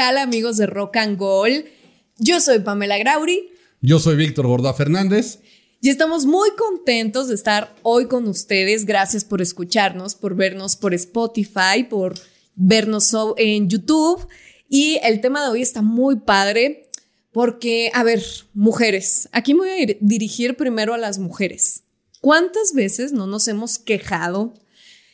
tal 0.00 0.16
amigos 0.16 0.56
de 0.56 0.64
Rock 0.64 0.96
and 0.96 1.18
Gold? 1.18 1.66
Yo 2.16 2.40
soy 2.40 2.60
Pamela 2.60 2.96
Grauri. 2.96 3.50
Yo 3.82 3.98
soy 3.98 4.16
Víctor 4.16 4.46
Borda 4.46 4.72
Fernández. 4.72 5.40
Y 5.82 5.90
estamos 5.90 6.24
muy 6.24 6.48
contentos 6.56 7.28
de 7.28 7.34
estar 7.34 7.76
hoy 7.82 8.06
con 8.06 8.26
ustedes. 8.26 8.86
Gracias 8.86 9.26
por 9.26 9.42
escucharnos, 9.42 10.14
por 10.14 10.36
vernos 10.36 10.74
por 10.74 10.94
Spotify, 10.94 11.84
por 11.86 12.14
vernos 12.54 13.14
en 13.36 13.68
YouTube. 13.68 14.26
Y 14.70 14.98
el 15.02 15.20
tema 15.20 15.42
de 15.42 15.50
hoy 15.50 15.60
está 15.60 15.82
muy 15.82 16.16
padre 16.16 16.88
porque, 17.30 17.90
a 17.92 18.02
ver, 18.02 18.24
mujeres, 18.54 19.28
aquí 19.32 19.52
me 19.52 19.60
voy 19.60 19.82
a 19.82 19.96
dirigir 20.00 20.56
primero 20.56 20.94
a 20.94 20.98
las 20.98 21.18
mujeres. 21.18 21.82
¿Cuántas 22.22 22.72
veces 22.72 23.12
no 23.12 23.26
nos 23.26 23.48
hemos 23.48 23.78
quejado 23.78 24.54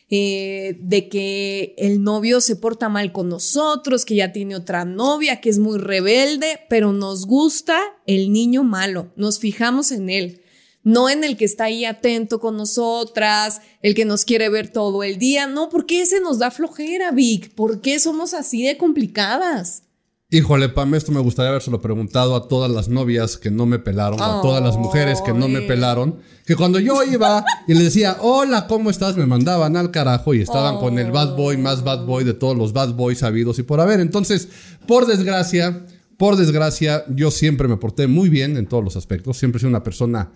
eh, 0.09 0.78
de 0.80 1.09
que 1.09 1.74
el 1.78 2.05
novio 2.05 2.41
se 2.41 2.55
porta 2.55 2.88
mal 2.88 3.12
con 3.12 3.28
nosotros, 3.28 4.05
que 4.05 4.15
ya 4.15 4.32
tiene 4.32 4.55
otra 4.55 4.84
novia, 4.84 5.41
que 5.41 5.48
es 5.48 5.59
muy 5.59 5.79
rebelde, 5.79 6.60
pero 6.69 6.92
nos 6.92 7.27
gusta 7.27 7.80
el 8.06 8.32
niño 8.32 8.62
malo, 8.62 9.12
nos 9.16 9.41
fijamos 9.41 9.91
en 9.91 10.09
él, 10.09 10.42
no 10.84 11.10
en 11.10 11.24
el 11.24 11.37
que 11.37 11.45
está 11.45 11.65
ahí 11.65 11.84
atento 11.84 12.38
con 12.38 12.56
nosotras, 12.56 13.60
el 13.82 13.96
que 13.96 14.05
nos 14.05 14.24
quiere 14.24 14.48
ver 14.48 14.69
todo 14.69 15.02
el 15.02 15.19
día, 15.19 15.48
no, 15.48 15.69
¿por 15.69 15.87
qué 15.87 16.02
ese 16.02 16.20
nos 16.20 16.38
da 16.38 16.52
flojera, 16.52 17.10
Vic? 17.10 17.51
¿Por 17.54 17.80
qué 17.80 17.98
somos 17.98 18.32
así 18.32 18.62
de 18.62 18.77
complicadas? 18.77 19.82
Híjole, 20.29 20.69
Pam, 20.69 20.93
esto 20.97 21.12
me 21.12 21.21
gustaría 21.21 21.51
habérselo 21.51 21.80
preguntado 21.80 22.35
a 22.35 22.48
todas 22.48 22.69
las 22.69 22.89
novias 22.89 23.37
que 23.37 23.53
no 23.53 23.65
me 23.65 23.79
pelaron, 23.79 24.21
a 24.21 24.41
todas 24.43 24.61
las 24.61 24.77
mujeres 24.77 25.21
que 25.25 25.33
no 25.33 25.47
me 25.47 25.61
pelaron, 25.62 26.16
que 26.45 26.57
cuando 26.57 26.80
yo 26.80 27.05
iba 27.05 27.45
y 27.69 27.75
les 27.75 27.85
decía, 27.85 28.16
hola, 28.21 28.66
¿cómo 28.66 28.91
estás? 28.91 29.16
Me 29.16 29.25
mandaban 29.25 29.77
al 29.77 29.93
carajo 29.93 30.35
y 30.35 30.41
estaban 30.41 30.79
con 30.79 30.99
el 30.99 31.13
bad 31.13 31.37
boy 31.37 31.59
más 31.59 31.85
bad 31.85 32.07
boy 32.07 32.24
de 32.24 32.35
todos 32.35 32.57
los 32.57 32.73
bad 32.73 32.95
boys 32.95 33.23
habidos 33.23 33.60
y 33.60 33.63
por 33.63 33.80
haber. 33.80 34.01
Entonces, 34.01 34.49
por 34.88 35.07
desgracia, 35.07 35.87
por 36.16 36.35
desgracia, 36.35 37.05
yo 37.09 37.30
siempre 37.30 37.68
me 37.68 37.77
porté 37.77 38.09
muy 38.09 38.29
bien 38.29 38.57
en 38.57 38.66
todos 38.66 38.83
los 38.83 38.96
aspectos, 38.96 39.38
siempre 39.38 39.59
he 39.59 39.61
sido 39.61 39.71
una 39.71 39.85
persona 39.85 40.33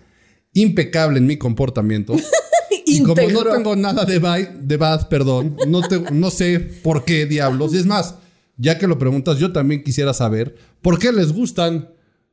impecable 0.53 1.17
en 1.17 1.25
mi 1.25 1.35
comportamiento. 1.35 2.15
y 2.85 3.03
como 3.03 3.29
no 3.29 3.43
tengo 3.43 3.75
nada 3.75 4.05
de, 4.05 4.21
de 4.61 4.77
bad, 4.77 5.09
perdón, 5.09 5.57
no, 5.67 5.81
no 6.13 6.31
sé 6.31 6.61
por 6.61 7.03
qué 7.03 7.25
diablos, 7.25 7.73
y 7.73 7.77
es 7.79 7.85
más, 7.85 8.15
ya 8.57 8.77
que 8.77 8.87
lo 8.87 8.97
preguntas, 8.97 9.37
yo 9.37 9.51
también 9.51 9.83
quisiera 9.83 10.13
saber 10.13 10.55
por 10.81 10.99
qué 10.99 11.11
les 11.11 11.31
gustan 11.31 11.89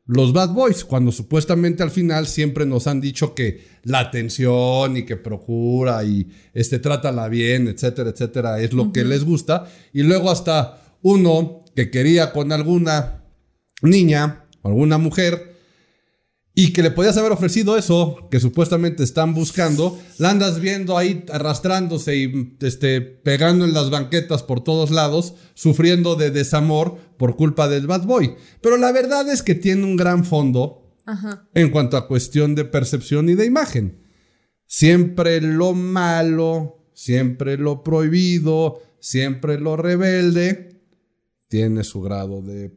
los 0.09 0.33
bad 0.33 0.55
boys, 0.55 0.87
cuando 0.87 1.13
supuestamente 1.13 1.83
al 1.83 1.91
final 1.91 2.27
siempre 2.27 2.65
nos 2.65 2.87
han 2.87 2.99
dicho 2.99 3.35
que 3.35 3.67
la 3.83 4.01
atención 4.01 4.97
y 4.97 5.05
que 5.05 5.17
procura 5.17 6.03
y 6.03 6.31
este 6.55 6.79
trátala 6.79 7.29
bien, 7.29 7.69
etcétera, 7.69 8.11
etcétera, 8.11 8.59
es 8.61 8.73
lo 8.73 8.91
que 8.91 9.05
les 9.05 9.25
gusta. 9.25 9.71
Y 9.93 10.05
luego 10.05 10.31
hasta 10.31 10.81
uno 11.03 11.63
que 11.77 11.91
quería 11.91 12.33
con 12.33 12.53
alguna 12.53 13.23
niña 13.83 14.47
o 14.63 14.69
alguna 14.69 14.97
mujer 14.97 15.58
y 16.59 16.73
que 16.73 16.83
le 16.83 16.91
podías 16.91 17.17
haber 17.17 17.31
ofrecido 17.31 17.79
eso 17.79 18.27
que 18.33 18.41
supuestamente 18.41 19.05
están 19.05 19.33
buscando, 19.33 19.97
la 20.19 20.31
andas 20.31 20.59
viendo 20.59 20.99
ahí 20.99 21.25
arrastrándose 21.33 22.17
y 22.17 22.57
este, 22.59 23.01
pegando 23.01 23.65
en 23.65 23.73
las 23.73 23.91
banquetas 23.91 24.43
por 24.43 24.65
todos 24.65 24.91
lados, 24.91 25.35
sufriendo 25.55 26.17
de 26.17 26.33
desamor 26.33 26.99
por 27.17 27.37
culpa 27.37 27.69
del 27.69 27.87
bad 27.87 28.07
boy. 28.07 28.35
Pero 28.61 28.77
la 28.77 28.91
verdad 28.91 29.29
es 29.29 29.45
que 29.45 29.55
tiene 29.55 29.85
un 29.85 29.97
gran 29.97 30.25
fondo 30.25 30.97
en 31.55 31.71
cuanto 31.71 31.97
a 31.97 32.09
cuestión 32.09 32.57
de 32.57 32.65
percepción 32.65 33.29
y 33.29 33.37
de 33.37 33.47
imagen. 33.47 34.03
Siempre 34.67 35.41
lo 35.41 35.75
malo, 35.75 36.89
siempre 36.93 37.57
lo 37.57 37.85
prohibido, 37.85 38.83
siempre 38.99 39.61
lo 39.61 39.77
rebelde, 39.77 40.81
tiene 41.47 41.85
su 41.85 42.01
grado 42.01 42.43
de 42.43 42.77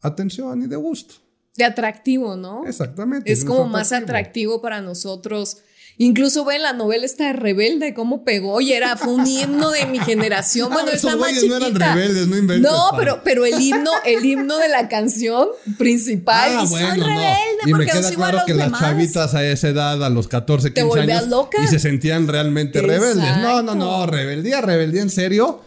atención 0.00 0.62
y 0.62 0.66
de 0.66 0.74
gusto 0.74 1.22
de 1.56 1.64
atractivo, 1.64 2.36
¿no? 2.36 2.66
Exactamente. 2.66 3.30
Es 3.30 3.44
como 3.44 3.66
más 3.66 3.92
atractivo 3.92 4.60
para 4.62 4.80
nosotros. 4.80 5.58
Incluso 5.98 6.44
ve 6.46 6.58
la 6.58 6.72
novela 6.72 7.04
esta 7.04 7.26
de 7.26 7.34
Rebelde, 7.34 7.92
cómo 7.92 8.24
pegó 8.24 8.60
y 8.62 8.72
era, 8.72 8.96
fue 8.96 9.12
un 9.12 9.26
himno 9.26 9.70
de 9.70 9.86
mi 9.86 9.98
generación. 9.98 10.72
Bueno, 10.72 10.88
ah, 10.90 10.94
está 10.94 11.16
más 11.16 11.34
chiquita. 11.34 11.58
no 11.58 11.66
eran 11.66 11.74
rebeldes, 11.96 12.26
no 12.28 12.36
inventes. 12.36 12.70
No, 12.70 12.92
pero, 12.96 13.20
pero 13.22 13.44
el 13.44 13.60
himno, 13.60 13.90
el 14.06 14.24
himno 14.24 14.56
de 14.56 14.68
la 14.68 14.88
canción 14.88 15.48
principal. 15.76 16.50
Ah, 16.56 16.64
y 16.64 16.68
bueno, 16.68 16.88
soy 16.88 17.00
rebelde 17.00 17.36
Y 17.66 17.74
me 17.74 17.86
queda 17.86 18.10
claro 18.10 18.38
que 18.46 18.54
las 18.54 18.72
chavitas 18.72 19.34
a 19.34 19.44
esa 19.44 19.68
edad, 19.68 20.02
a 20.02 20.08
los 20.08 20.28
14, 20.28 20.72
15 20.72 21.00
años, 21.00 21.28
y 21.62 21.66
se 21.66 21.78
sentían 21.78 22.26
realmente 22.26 22.80
rebeldes. 22.80 23.36
No, 23.38 23.62
no, 23.62 23.74
no, 23.74 24.06
rebeldía, 24.06 24.62
rebeldía 24.62 25.02
en 25.02 25.10
serio. 25.10 25.60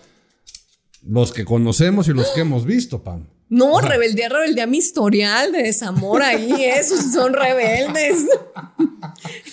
Los 1.08 1.32
que 1.32 1.46
conocemos 1.46 2.08
y 2.08 2.14
los 2.14 2.30
que 2.30 2.42
hemos 2.42 2.66
visto, 2.66 3.04
Pam. 3.04 3.28
No, 3.48 3.80
rebeldía, 3.80 4.28
rebeldía, 4.28 4.66
mi 4.66 4.78
historial 4.78 5.52
de 5.52 5.64
desamor 5.64 6.24
ahí, 6.24 6.52
esos 6.64 7.14
son 7.14 7.34
rebeldes. 7.34 8.26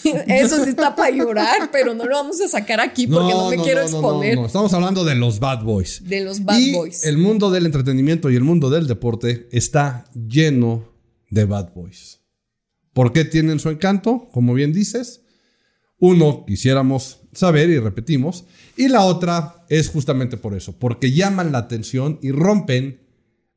Eso 0.26 0.64
sí 0.64 0.70
está 0.70 0.97
para 0.97 1.14
llorar, 1.14 1.70
pero 1.70 1.94
no 1.94 2.04
lo 2.06 2.16
vamos 2.16 2.41
a 2.41 2.48
sacar 2.48 2.81
aquí 2.81 3.06
porque 3.06 3.32
no, 3.32 3.50
me 3.50 3.58
quiero 3.58 3.82
exponer. 3.82 4.38
Estamos 4.38 4.72
hablando 4.72 5.04
de 5.04 5.14
los 5.14 5.38
bad 5.38 5.62
boys. 5.62 6.02
De 6.04 6.25
los 6.25 6.42
bad 6.42 6.58
y 6.58 6.72
boys. 6.72 7.04
El 7.04 7.19
mundo 7.19 7.50
del 7.50 7.66
entretenimiento 7.66 8.31
y 8.31 8.36
el 8.36 8.42
mundo 8.42 8.70
del 8.70 8.86
deporte 8.86 9.48
está 9.52 10.04
lleno 10.14 10.88
de 11.31 11.44
bad 11.44 11.72
boys. 11.75 12.20
¿Por 12.92 13.12
qué 13.12 13.25
tienen 13.25 13.60
su 13.60 13.69
encanto? 13.69 14.28
Como 14.32 14.54
bien 14.54 14.72
dices. 14.72 15.22
Uno, 15.98 16.44
quisiéramos 16.47 17.20
saber 17.32 17.70
y 17.70 17.78
repetimos. 17.78 18.44
Y 18.76 18.88
la 18.88 19.02
otra 19.02 19.64
es 19.69 19.88
justamente 19.88 20.36
por 20.36 20.54
eso, 20.54 20.76
porque 20.78 21.12
llaman 21.12 21.52
la 21.52 21.58
atención 21.58 22.19
y 22.22 22.32
rompen 22.32 23.00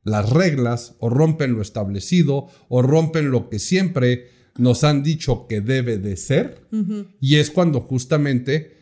las 0.06 0.30
reglas 0.30 0.94
o 1.00 1.10
rompen 1.10 1.52
lo 1.52 1.60
establecido 1.60 2.46
o 2.68 2.80
rompen 2.80 3.30
lo 3.30 3.50
que 3.50 3.58
siempre 3.58 4.30
nos 4.56 4.84
han 4.84 5.02
dicho 5.02 5.46
que 5.48 5.60
debe 5.60 5.98
de 5.98 6.16
ser. 6.16 6.66
Y 7.20 7.36
es 7.36 7.50
cuando 7.50 7.80
justamente 7.80 8.76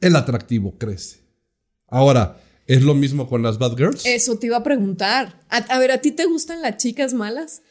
el 0.00 0.14
atractivo 0.14 0.76
crece. 0.78 1.20
Ahora, 1.88 2.38
¿es 2.66 2.82
lo 2.82 2.94
mismo 2.94 3.28
con 3.28 3.42
las 3.42 3.58
bad 3.58 3.76
girls? 3.76 4.04
Eso 4.04 4.38
te 4.38 4.48
iba 4.48 4.58
a 4.58 4.62
preguntar. 4.62 5.40
A, 5.48 5.78
ver, 5.78 5.90
¿a 5.90 6.00
ti 6.02 6.10
te 6.12 6.26
gustan 6.26 6.60
las 6.60 6.76
chicas 6.76 7.14
malas? 7.14 7.62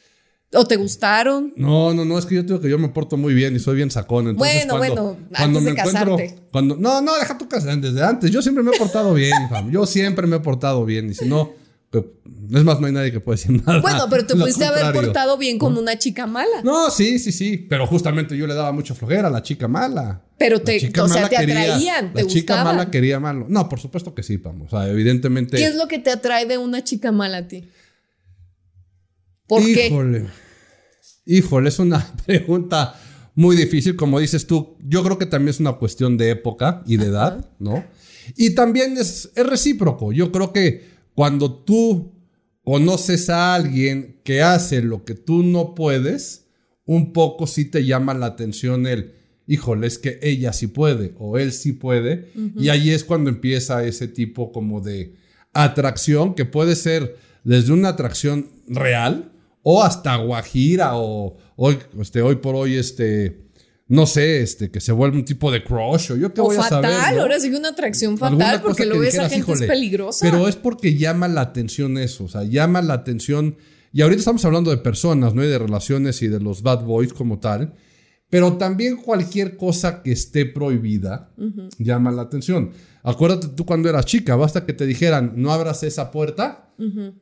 ¿O 0.52 0.66
te 0.66 0.78
gustaron? 0.78 1.54
No, 1.56 1.94
no, 1.94 2.04
no, 2.04 2.18
es 2.18 2.26
que 2.26 2.36
yo 2.36 2.44
digo 2.44 2.60
que 2.62 2.70
yo 2.70 2.80
me 2.80 2.90
porto 2.90 3.16
muy 3.16 3.36
bien 3.36 3.56
y 3.56 3.60
soy 3.60 3.76
bien 3.76 3.92
sacón. 3.92 4.30
Entonces, 4.30 4.66
bueno, 4.66 4.78
bueno, 4.78 5.18
cuando 5.36 5.62
me 5.62 5.72
encuentro, 5.72 6.18
cuando, 6.52 6.78
no, 6.78 7.02
no, 7.02 7.16
deja 7.16 7.38
tu 7.38 7.48
casa 7.48 7.76
desde 7.76 8.04
antes. 8.04 8.32
Yo 8.32 8.42
siempre 8.42 8.64
me 8.64 8.72
he 8.72 8.80
portado 8.80 9.14
bien, 9.14 9.50
fam. 9.50 9.70
Yo 9.70 9.86
siempre 9.86 10.26
me 10.26 10.38
he 10.38 10.40
portado 10.40 10.84
bien. 10.86 11.12
Y 11.12 11.14
si 11.14 11.28
no, 11.28 11.54
es 11.98 12.64
más, 12.64 12.80
no 12.80 12.88
hay 12.88 12.94
nadie 12.94 13.12
que 13.12 13.20
pueda 13.20 13.36
decir 13.36 13.52
nada. 13.66 13.82
Bueno, 13.82 14.08
pero 14.10 14.26
te 14.26 14.36
pudiste 14.38 14.66
haber 14.66 14.94
portado 14.94 15.38
bien 15.38 15.58
con 15.58 15.78
una 15.78 15.98
chica 15.98 16.28
mala. 16.28 16.62
No, 16.64 16.90
sí, 16.90 17.20
sí, 17.20 17.32
sí. 17.32 17.58
Pero 17.70 17.88
justamente 17.88 18.38
yo 18.38 18.48
le 18.48 18.54
daba 18.54 18.72
mucha 18.72 18.94
flojera 18.94 19.28
a 19.28 19.32
la 19.32 19.42
chica 19.42 19.68
mala. 19.68 20.24
Pero 20.38 20.60
te, 20.62 20.78
o 21.00 21.08
sea, 21.08 21.30
te 21.30 21.38
atraían, 21.38 22.12
La 22.14 22.26
chica 22.26 22.64
mala 22.64 22.92
quería 22.92 23.20
malo. 23.20 23.46
No, 23.50 23.70
por 23.70 23.80
supuesto 23.80 24.14
que 24.14 24.24
sí, 24.24 24.38
vamos. 24.38 24.74
O 24.74 24.78
sea, 24.78 24.90
evidentemente. 24.90 25.58
¿Qué 25.58 25.66
es 25.66 25.76
lo 25.76 25.88
que 25.88 26.00
te 26.00 26.12
atrae 26.12 26.46
de 26.46 26.58
una 26.58 26.84
chica 26.84 27.12
mala 27.12 27.38
a 27.38 27.48
ti? 27.48 27.70
¿Por 29.48 29.62
Híjole. 29.62 30.26
Híjole, 31.26 31.70
es 31.70 31.80
una 31.80 32.06
pregunta 32.26 33.00
muy 33.34 33.56
difícil. 33.56 33.96
Como 33.96 34.20
dices 34.20 34.46
tú, 34.46 34.78
yo 34.84 35.04
creo 35.04 35.18
que 35.18 35.26
también 35.26 35.50
es 35.50 35.60
una 35.60 35.74
cuestión 35.74 36.18
de 36.18 36.32
época 36.32 36.84
y 36.86 36.98
de 36.98 37.08
edad, 37.08 37.50
¿no? 37.60 37.84
Y 38.36 38.56
también 38.56 38.98
es, 38.98 39.32
es 39.36 39.46
recíproco. 39.46 40.12
Yo 40.12 40.32
creo 40.32 40.52
que 40.52 40.95
cuando 41.16 41.52
tú 41.52 42.14
conoces 42.64 43.30
a 43.30 43.56
alguien 43.56 44.20
que 44.24 44.42
hace 44.42 44.82
lo 44.82 45.06
que 45.06 45.16
tú 45.16 45.44
no 45.44 45.74
puedes, 45.74 46.48
un 46.86 47.14
poco 47.14 47.48
sí 47.48 47.66
te 47.66 47.86
llama 47.86 48.14
la 48.14 48.28
atención 48.28 48.86
el, 48.86 49.14
híjole, 49.48 49.88
es 49.88 49.98
que 49.98 50.20
ella 50.22 50.54
sí 50.54 50.68
puede 50.68 51.14
o 51.18 51.38
él 51.38 51.52
sí 51.54 51.74
puede. 51.74 52.30
Y 52.58 52.70
ahí 52.70 52.92
es 52.92 53.04
cuando 53.04 53.30
empieza 53.30 53.86
ese 53.86 54.08
tipo 54.08 54.52
como 54.52 54.82
de 54.82 55.16
atracción 55.54 56.36
que 56.36 56.46
puede 56.46 56.76
ser 56.76 57.18
desde 57.44 57.72
una 57.72 57.90
atracción 57.90 58.50
real 58.68 59.32
o 59.64 59.84
hasta 59.84 60.16
guajira 60.18 60.92
o 60.96 61.38
hoy, 61.56 61.78
este, 62.00 62.22
hoy 62.22 62.36
por 62.36 62.56
hoy, 62.56 62.76
este, 62.76 63.45
no 63.88 64.08
sé, 64.08 64.42
este, 64.42 64.72
que 64.72 64.82
se 64.82 64.92
vuelve 64.92 65.18
un 65.18 65.26
tipo 65.26 65.52
de 65.52 65.64
crush 65.64 66.12
o 66.12 66.16
yo 66.16 66.34
qué 66.34 66.42
voy 66.42 66.58
a 66.58 66.64
saber. 66.64 66.90
Fatal, 66.90 67.20
ahora 67.20 67.40
sí 67.40 67.50
una 67.50 67.70
atracción 67.70 68.18
fatal 68.18 68.62
porque 68.62 68.86
lo 68.86 68.98
ves 69.00 69.20
a 69.20 69.30
gente 69.30 69.52
es 69.52 69.62
peligrosa. 69.62 70.26
Pero 70.26 70.48
es 70.48 70.56
porque 70.56 70.98
llama 70.98 71.28
la 71.28 71.42
atención 71.42 71.98
eso, 71.98 72.24
o 72.24 72.28
sea, 72.28 72.44
llama 72.44 72.82
la 72.82 72.96
atención. 72.96 73.58
Y 73.92 74.02
ahorita 74.02 74.20
estamos 74.20 74.44
hablando 74.44 74.72
de 74.72 74.78
personas, 74.78 75.36
¿no? 75.36 75.44
Y 75.44 75.48
de 75.48 75.60
relaciones 75.60 76.22
y 76.22 76.28
de 76.28 76.40
los 76.40 76.64
bad 76.64 76.84
boys 76.84 77.14
como 77.14 77.40
tal. 77.40 77.76
Pero 78.28 78.58
también 78.58 78.98
cualquier 78.98 79.56
cosa 79.56 80.02
que 80.02 80.12
esté 80.12 80.48
prohibida 80.48 81.32
llama 81.78 82.12
la 82.12 82.24
atención. 82.24 82.72
Acuérdate 83.04 83.50
tú 83.50 83.66
cuando 83.66 83.88
eras 83.88 84.06
chica, 84.06 84.36
basta 84.36 84.66
que 84.66 84.74
te 84.74 84.88
dijeran, 84.88 85.34
no 85.36 85.54
abras 85.54 85.84
esa 85.84 86.12
puerta 86.12 86.74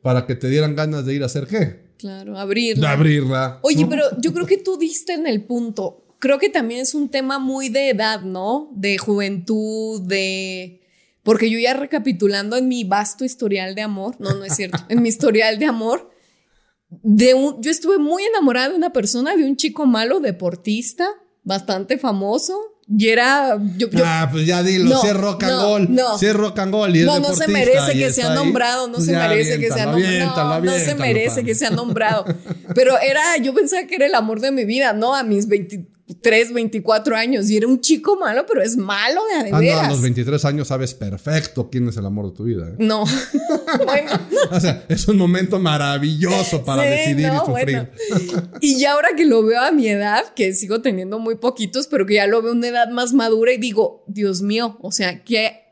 para 0.02 0.26
que 0.26 0.34
te 0.34 0.48
dieran 0.48 0.74
ganas 0.74 1.04
de 1.04 1.14
ir 1.14 1.22
a 1.22 1.26
hacer 1.26 1.46
qué. 1.46 1.84
Claro, 1.98 2.38
abrirla. 2.38 2.88
De 2.88 2.94
abrirla. 2.94 3.58
Oye, 3.62 3.86
pero 3.88 4.04
yo 4.18 4.32
creo 4.32 4.46
que 4.46 4.56
tú 4.58 4.78
diste 4.78 5.12
en 5.12 5.26
el 5.26 5.44
punto 5.44 6.03
creo 6.24 6.38
que 6.38 6.48
también 6.48 6.80
es 6.80 6.94
un 6.94 7.10
tema 7.10 7.38
muy 7.38 7.68
de 7.68 7.90
edad, 7.90 8.22
¿no? 8.22 8.70
De 8.72 8.96
juventud, 8.96 10.00
de... 10.00 10.80
porque 11.22 11.50
yo 11.50 11.58
ya 11.58 11.74
recapitulando 11.74 12.56
en 12.56 12.66
mi 12.66 12.82
vasto 12.84 13.26
historial 13.26 13.74
de 13.74 13.82
amor, 13.82 14.16
no, 14.18 14.32
no 14.32 14.42
es 14.42 14.56
cierto, 14.56 14.78
en 14.88 15.02
mi 15.02 15.10
historial 15.10 15.58
de 15.58 15.66
amor, 15.66 16.10
de 16.88 17.34
un, 17.34 17.60
yo 17.60 17.70
estuve 17.70 17.98
muy 17.98 18.24
enamorada 18.24 18.70
de 18.70 18.76
una 18.76 18.90
persona, 18.90 19.36
de 19.36 19.44
un 19.44 19.56
chico 19.56 19.84
malo, 19.84 20.18
deportista, 20.20 21.06
bastante 21.42 21.98
famoso, 21.98 22.58
y 22.88 23.08
era. 23.08 23.58
Yo, 23.76 23.88
ah, 24.02 24.28
pues 24.32 24.46
ya 24.46 24.62
dilo, 24.62 24.90
no, 24.90 25.04
es 25.04 25.16
rock 25.16 25.42
and 25.42 25.52
no, 25.52 25.62
roll. 25.62 25.94
No, 25.94 26.18
si 26.18 26.26
es 26.26 26.34
rock 26.34 26.58
and 26.58 26.72
roll. 26.72 26.96
Y 26.96 27.00
es 27.00 27.06
no, 27.06 27.18
no 27.18 27.34
se 27.34 27.48
merece 27.48 27.94
que 27.94 28.12
sea 28.12 28.34
nombrado, 28.34 28.88
no 28.88 28.94
pues 28.94 29.06
se 29.06 29.12
merece 29.12 29.58
que 29.58 29.70
sea 29.70 29.86
nombrado. 29.86 30.60
No, 30.60 30.72
no 30.72 30.78
se 30.78 30.94
merece 30.94 31.44
que 31.44 31.54
sea 31.54 31.70
nombrado. 31.70 32.24
Pero 32.74 32.98
era, 32.98 33.36
yo 33.42 33.54
pensaba 33.54 33.86
que 33.86 33.94
era 33.96 34.06
el 34.06 34.14
amor 34.14 34.40
de 34.40 34.52
mi 34.52 34.64
vida, 34.64 34.92
¿no? 34.92 35.14
A 35.14 35.22
mis 35.22 35.48
20, 35.48 35.93
3, 36.20 36.52
24 36.52 37.16
años 37.16 37.48
y 37.48 37.56
era 37.56 37.66
un 37.66 37.80
chico 37.80 38.18
malo, 38.18 38.44
pero 38.46 38.60
es 38.60 38.76
malo 38.76 39.22
de 39.26 39.50
a, 39.50 39.78
ah, 39.78 39.86
a 39.86 39.88
los 39.88 40.02
23 40.02 40.44
años 40.44 40.68
sabes 40.68 40.92
perfecto 40.92 41.70
quién 41.70 41.88
es 41.88 41.96
el 41.96 42.04
amor 42.04 42.30
de 42.30 42.36
tu 42.36 42.44
vida. 42.44 42.68
¿eh? 42.68 42.74
No. 42.78 43.04
bueno. 43.86 44.10
o 44.50 44.60
sea, 44.60 44.84
es 44.88 45.08
un 45.08 45.16
momento 45.16 45.58
maravilloso 45.58 46.62
para 46.62 46.82
decidir 46.82 47.30
y 47.32 47.46
sufrir. 47.46 47.90
y 48.60 48.78
ya 48.78 48.92
ahora 48.92 49.10
que 49.16 49.24
lo 49.24 49.42
veo 49.42 49.62
a 49.62 49.72
mi 49.72 49.88
edad, 49.88 50.34
que 50.34 50.52
sigo 50.52 50.82
teniendo 50.82 51.18
muy 51.18 51.36
poquitos, 51.36 51.86
pero 51.86 52.04
que 52.04 52.14
ya 52.14 52.26
lo 52.26 52.42
veo 52.42 52.52
a 52.52 52.54
una 52.54 52.68
edad 52.68 52.90
más 52.90 53.14
madura 53.14 53.52
y 53.52 53.56
digo, 53.56 54.04
Dios 54.06 54.42
mío, 54.42 54.76
o 54.82 54.92
sea, 54.92 55.24
que 55.24 55.64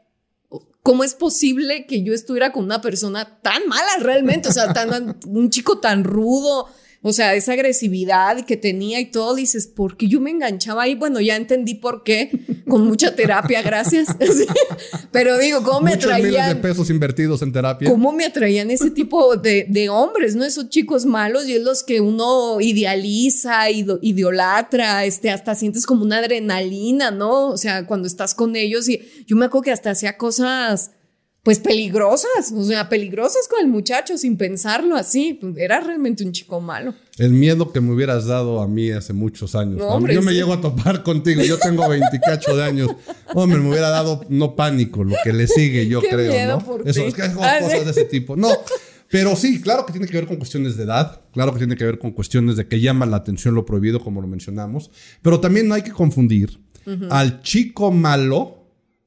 ¿Cómo 0.83 1.05
es 1.05 1.15
posible 1.15 1.87
que 1.87 2.03
yo 2.03 2.13
estuviera 2.13 2.51
con 2.51 2.65
una 2.65 2.81
persona 2.81 3.39
tan 3.41 3.69
mala 3.69 3.99
realmente? 4.01 4.49
O 4.49 4.53
sea, 4.53 4.73
tan, 4.73 5.17
un 5.29 5.49
chico 5.49 5.79
tan 5.79 6.03
rudo, 6.03 6.69
o 7.05 7.13
sea, 7.13 7.35
esa 7.35 7.55
agresividad 7.55 8.45
que 8.47 8.57
tenía 8.57 9.01
y 9.01 9.07
todo, 9.07 9.35
dices, 9.35 9.67
¿por 9.67 9.97
qué 9.97 10.07
yo 10.07 10.21
me 10.21 10.31
enganchaba 10.31 10.85
ahí? 10.85 10.95
Bueno, 10.95 11.21
ya 11.21 11.35
entendí 11.35 11.75
por 11.75 12.05
qué, 12.05 12.31
con 12.69 12.87
mucha 12.87 13.17
terapia, 13.17 13.61
gracias. 13.61 14.09
Pero 15.11 15.37
digo, 15.37 15.65
¿cómo 15.65 15.81
me 15.81 15.95
atraían? 15.95 16.23
miles 16.23 16.47
de 16.49 16.57
pesos 16.57 16.91
invertidos 16.91 17.43
en 17.43 17.53
terapia. 17.53 17.91
¿Cómo 17.91 18.13
me 18.13 18.25
atraían 18.25 18.71
ese 18.71 18.91
tipo 18.91 19.37
de, 19.37 19.67
de, 19.69 19.89
hombres, 19.89 20.37
no? 20.37 20.45
Esos 20.45 20.69
chicos 20.69 21.05
malos 21.05 21.49
y 21.49 21.55
es 21.55 21.63
los 21.63 21.83
que 21.83 22.01
uno 22.01 22.61
idealiza, 22.61 23.69
idolatra, 23.69 25.05
este, 25.05 25.31
hasta 25.31 25.57
sientes 25.57 25.87
como 25.87 26.05
una 26.05 26.19
adrenalina, 26.19 27.11
¿no? 27.11 27.49
O 27.49 27.57
sea, 27.57 27.85
cuando 27.85 28.07
estás 28.07 28.33
con 28.33 28.55
ellos 28.55 28.89
y 28.89 29.01
yo 29.27 29.35
me 29.35 29.47
acuerdo 29.47 29.65
que 29.65 29.73
hasta 29.73 29.91
hacía 29.91 30.17
cosas 30.17 30.93
pues 31.43 31.59
peligrosas, 31.59 32.53
o 32.55 32.65
sea, 32.65 32.89
peligrosas 32.89 33.49
con 33.49 33.61
el 33.61 33.69
muchacho 33.69 34.17
sin 34.17 34.37
pensarlo 34.37 34.95
así. 34.95 35.35
Pues, 35.41 35.57
era 35.57 35.81
realmente 35.81 36.25
un 36.25 36.31
chico 36.31 36.61
malo. 36.61 36.95
El 37.19 37.31
miedo 37.31 37.73
que 37.73 37.81
me 37.81 37.93
hubieras 37.93 38.27
dado 38.27 38.63
a 38.63 38.69
mí 38.69 38.91
hace 38.91 39.13
muchos 39.13 39.57
años. 39.57 39.83
yo 40.09 40.23
me 40.23 40.35
llego 40.35 40.53
a 40.53 40.61
topar 40.61 41.03
contigo, 41.03 41.43
yo 41.43 41.59
tengo 41.59 41.89
28 41.89 42.57
de 42.57 42.63
años. 42.63 42.91
Hombre, 43.35 43.59
me 43.59 43.71
hubiera 43.71 43.91
dado 43.91 44.25
no 44.29 44.55
pánico, 44.55 45.03
lo 45.03 45.17
que 45.25 45.33
le 45.33 45.49
sigue, 45.49 45.89
yo 45.89 46.01
creo. 46.01 46.59
¿no? 46.59 46.79
Eso 46.85 47.03
es 47.03 47.15
que 47.15 47.23
ah, 47.23 47.59
cosas 47.61 47.85
de 47.85 47.91
ese 47.91 48.05
tipo. 48.05 48.37
No. 48.37 48.51
Pero 49.11 49.37
sí, 49.37 49.61
claro 49.61 49.85
que 49.85 49.93
tiene 49.93 50.07
que 50.07 50.17
ver 50.17 50.27
con 50.27 50.37
cuestiones 50.37 50.77
de 50.77 50.85
edad, 50.85 51.21
claro 51.33 51.53
que 51.53 51.59
tiene 51.59 51.77
que 51.77 51.85
ver 51.85 51.99
con 51.99 52.13
cuestiones 52.13 52.57
de 52.57 52.67
que 52.67 52.81
llama 52.81 53.05
la 53.05 53.19
atención 53.19 53.55
lo 53.55 53.67
prohibido, 53.67 54.01
como 54.01 54.23
lo 54.23 54.27
mencionamos, 54.27 54.91
pero 55.21 55.39
también 55.39 55.69
no 55.69 55.75
hay 55.75 55.83
que 55.83 55.93
confundir 55.93 56.59
al 57.11 57.43
chico 57.43 57.93
malo 57.93 58.62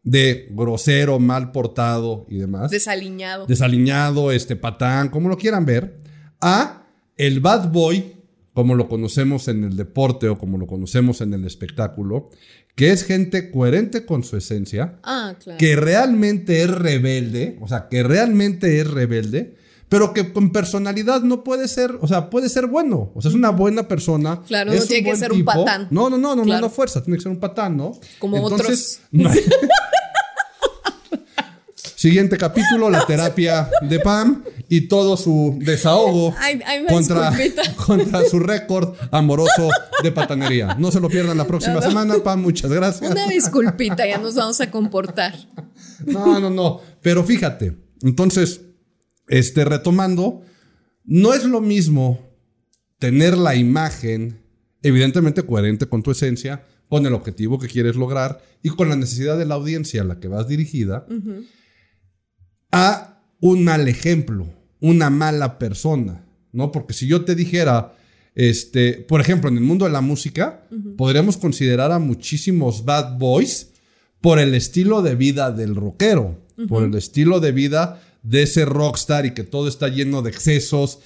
de 0.06 0.48
grosero, 0.52 1.19
mal 1.19 1.52
portado 1.52 2.25
y 2.30 2.38
demás. 2.38 2.72
Desaliñado. 2.72 3.48
Desaliñado, 3.48 4.31
este 4.31 4.56
patán, 4.56 5.10
como 5.10 5.28
lo 5.28 5.38
quieran 5.38 5.66
ver, 5.66 5.98
a 6.40 6.88
el 7.18 7.42
bad 7.42 7.72
boy, 7.72 8.13
como 8.54 8.75
lo 8.75 8.88
conocemos 8.88 9.48
en 9.48 9.63
el 9.63 9.75
deporte 9.75 10.30
o 10.30 10.38
como 10.38 10.57
lo 10.57 10.68
conocemos 10.68 11.22
en 11.22 11.34
el 11.34 11.44
espectáculo, 11.44 12.30
que 12.75 12.92
es 12.92 13.04
gente 13.04 13.52
coherente 13.52 14.06
con 14.06 14.24
su 14.24 14.38
esencia, 14.38 15.00
ah, 15.04 15.36
que 15.57 15.75
realmente 15.75 16.62
es 16.62 16.69
rebelde, 16.69 17.58
o 17.62 17.68
sea, 17.68 17.88
que 17.90 18.04
realmente 18.04 18.80
es 18.80 18.90
rebelde, 18.90 19.56
pero 19.90 20.14
que 20.14 20.34
con 20.34 20.52
personalidad 20.52 21.22
no 21.22 21.44
puede 21.44 21.68
ser, 21.68 21.98
o 22.02 22.08
sea, 22.08 22.30
puede 22.30 22.50
ser 22.50 22.68
bueno, 22.68 23.12
o 23.14 23.22
sea, 23.22 23.30
es 23.30 23.36
una 23.36 23.52
buena 23.52 23.88
persona. 23.88 24.42
Claro, 24.48 24.74
no 24.74 24.82
tiene 24.82 25.10
que 25.10 25.16
ser 25.16 25.32
un 25.32 25.46
patán. 25.46 25.88
No, 25.92 26.10
no, 26.10 26.18
no, 26.18 26.36
no, 26.36 26.44
no, 26.44 26.60
no 26.60 26.70
fuerza, 26.70 27.04
tiene 27.04 27.18
que 27.18 27.24
ser 27.24 27.32
un 27.32 27.40
patán, 27.40 27.78
¿no? 27.78 27.94
Como 28.20 28.44
otros. 28.44 29.00
Siguiente 31.96 32.38
capítulo, 32.38 32.90
la 32.90 33.06
terapia 33.08 33.70
de 33.82 34.00
Pam 34.00 34.44
y 34.70 34.82
todo 34.82 35.18
su 35.18 35.58
desahogo 35.60 36.36
contra, 36.90 37.34
contra, 37.86 38.26
su 38.26 38.40
récord 38.40 38.96
amoroso 39.12 39.70
de 40.04 40.12
patanería. 40.12 40.76
No 40.76 40.92
se 40.92 41.00
lo 41.00 41.10
pierdan 41.10 41.38
la 41.38 41.48
próxima 41.48 41.82
semana, 41.82 42.16
Pam, 42.24 42.42
muchas 42.42 42.72
gracias. 42.72 43.10
Una 43.10 43.28
disculpita, 43.28 44.06
ya 44.06 44.18
nos 44.18 44.36
vamos 44.36 44.62
a 44.62 44.70
comportar. 44.70 45.36
No, 46.06 46.40
no, 46.40 46.50
no. 46.50 46.82
Pero 47.02 47.24
fíjate, 47.24 47.76
entonces, 48.04 48.62
este, 49.27 49.66
retomando, 49.66 50.42
no 51.04 51.33
es 51.33 51.45
lo 51.45 51.62
mismo 51.62 52.19
tener 53.00 53.38
la 53.38 53.56
imagen 53.56 54.39
evidentemente 54.81 55.44
coherente 55.44 55.88
con 55.88 56.04
tu 56.04 56.12
esencia, 56.12 56.66
con 56.88 57.06
el 57.06 57.13
objetivo 57.13 57.60
que 57.60 57.68
quieres 57.68 57.95
lograr 57.95 58.42
y 58.62 58.69
con 58.69 58.89
la 58.89 58.95
necesidad 58.95 59.38
de 59.38 59.45
la 59.45 59.56
audiencia 59.56 60.01
a 60.01 60.06
la 60.06 60.19
que 60.19 60.27
vas 60.27 60.48
dirigida 60.48 61.07
a 62.72 63.24
un 63.39 63.63
mal 63.63 63.88
ejemplo, 63.88 64.48
una 64.80 65.10
mala 65.10 65.57
persona, 65.57 66.25
¿no? 66.51 66.72
Porque 66.72 66.94
si 66.94 67.07
yo 67.07 67.25
te 67.25 67.36
dijera, 67.36 67.95
este, 68.36 68.94
por 68.94 69.22
ejemplo, 69.22 69.50
en 69.50 69.57
el 69.57 69.63
mundo 69.63 69.86
de 69.86 69.92
la 69.92 70.01
música, 70.01 70.68
podríamos 70.98 71.38
considerar 71.38 71.92
a 71.92 72.00
muchísimos 72.00 72.86
bad 72.86 73.18
boys 73.18 73.72
por 74.22 74.39
el 74.39 74.54
estilo 74.54 75.01
de 75.01 75.16
vida 75.16 75.51
del 75.51 75.75
rockero, 75.75 76.39
por 76.68 76.83
el 76.83 76.94
estilo 76.95 77.39
de 77.39 77.51
vida 77.51 78.01
de 78.25 78.44
ese 78.44 78.66
rockstar 78.66 79.25
y 79.25 79.33
que 79.33 79.44
todo 79.44 79.68
está 79.68 79.88
lleno 79.88 80.22
de 80.22 80.31
excesos. 80.31 81.00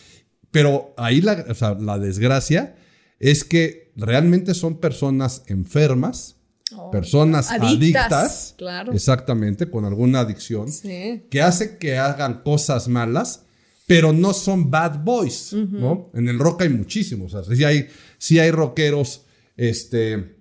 Pero 0.51 0.94
ahí 0.98 1.21
la, 1.21 1.45
la 1.80 2.00
desgracia 2.00 2.75
es 3.19 3.44
que 3.44 3.92
realmente 3.95 4.54
son 4.54 4.80
personas 4.80 5.44
enfermas, 5.48 6.38
Oh, 6.77 6.92
personas 6.92 7.50
adictas, 7.50 8.54
claro. 8.56 8.94
exactamente, 8.94 9.71
con 9.71 9.86
alguna 9.86 10.19
adicción, 10.19 10.68
que 10.83 11.42
hace 11.42 11.77
que 11.77 11.98
hagan 11.98 12.44
cosas 12.44 12.88
malas, 12.88 13.42
pero 13.88 14.13
no 14.13 14.33
son 14.33 14.69
bad 14.69 15.04
boys, 15.04 15.51
¿no? 15.51 16.12
En 16.13 16.27
el 16.30 16.38
rock 16.38 16.62
hay 16.62 16.69
muchísimos, 16.69 17.33
o 17.33 17.44
sea, 17.44 17.56
sí 17.56 17.63
hay, 17.63 17.88
sí 18.19 18.38
hay 18.38 18.51
rockeros 18.51 19.24
este, 19.57 20.36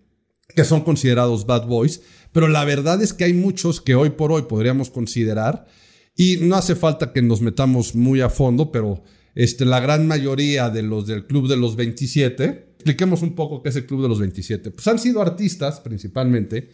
que 0.54 0.64
son 0.64 0.82
considerados 0.82 1.46
bad 1.46 1.66
boys, 1.66 2.02
pero 2.30 2.46
la 2.46 2.66
verdad 2.66 3.00
es 3.00 3.14
que 3.14 3.24
hay 3.24 3.32
muchos 3.32 3.80
que 3.80 3.94
hoy 3.94 4.10
por 4.10 4.30
hoy 4.30 4.42
podríamos 4.42 4.90
considerar, 4.90 5.66
y 6.20 6.38
no 6.38 6.56
hace 6.56 6.74
falta 6.74 7.12
que 7.12 7.22
nos 7.22 7.40
metamos 7.40 7.94
muy 7.94 8.20
a 8.20 8.28
fondo, 8.28 8.72
pero 8.72 9.04
este, 9.36 9.64
la 9.64 9.78
gran 9.78 10.04
mayoría 10.08 10.68
de 10.68 10.82
los 10.82 11.06
del 11.06 11.26
Club 11.28 11.48
de 11.48 11.56
los 11.56 11.76
27, 11.76 12.72
expliquemos 12.74 13.22
un 13.22 13.36
poco 13.36 13.62
qué 13.62 13.68
es 13.68 13.76
el 13.76 13.86
Club 13.86 14.02
de 14.02 14.08
los 14.08 14.18
27. 14.18 14.72
Pues 14.72 14.88
han 14.88 14.98
sido 14.98 15.22
artistas, 15.22 15.78
principalmente, 15.78 16.70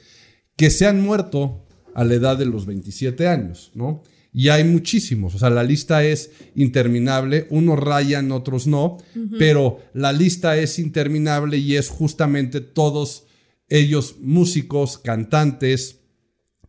que 0.56 0.70
se 0.70 0.86
han 0.86 1.02
muerto 1.02 1.66
a 1.94 2.04
la 2.04 2.14
edad 2.14 2.38
de 2.38 2.46
los 2.46 2.64
27 2.64 3.28
años, 3.28 3.70
¿no? 3.74 4.02
Y 4.32 4.48
hay 4.48 4.64
muchísimos, 4.64 5.34
o 5.34 5.38
sea, 5.38 5.50
la 5.50 5.62
lista 5.62 6.02
es 6.02 6.30
interminable, 6.54 7.46
unos 7.50 7.78
rayan, 7.78 8.32
otros 8.32 8.66
no, 8.66 8.96
pero 9.38 9.82
la 9.92 10.14
lista 10.14 10.56
es 10.56 10.78
interminable 10.78 11.58
y 11.58 11.76
es 11.76 11.90
justamente 11.90 12.62
todos 12.62 13.26
ellos 13.68 14.16
músicos, 14.20 14.96
cantantes, 14.96 16.00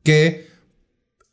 que 0.03 0.54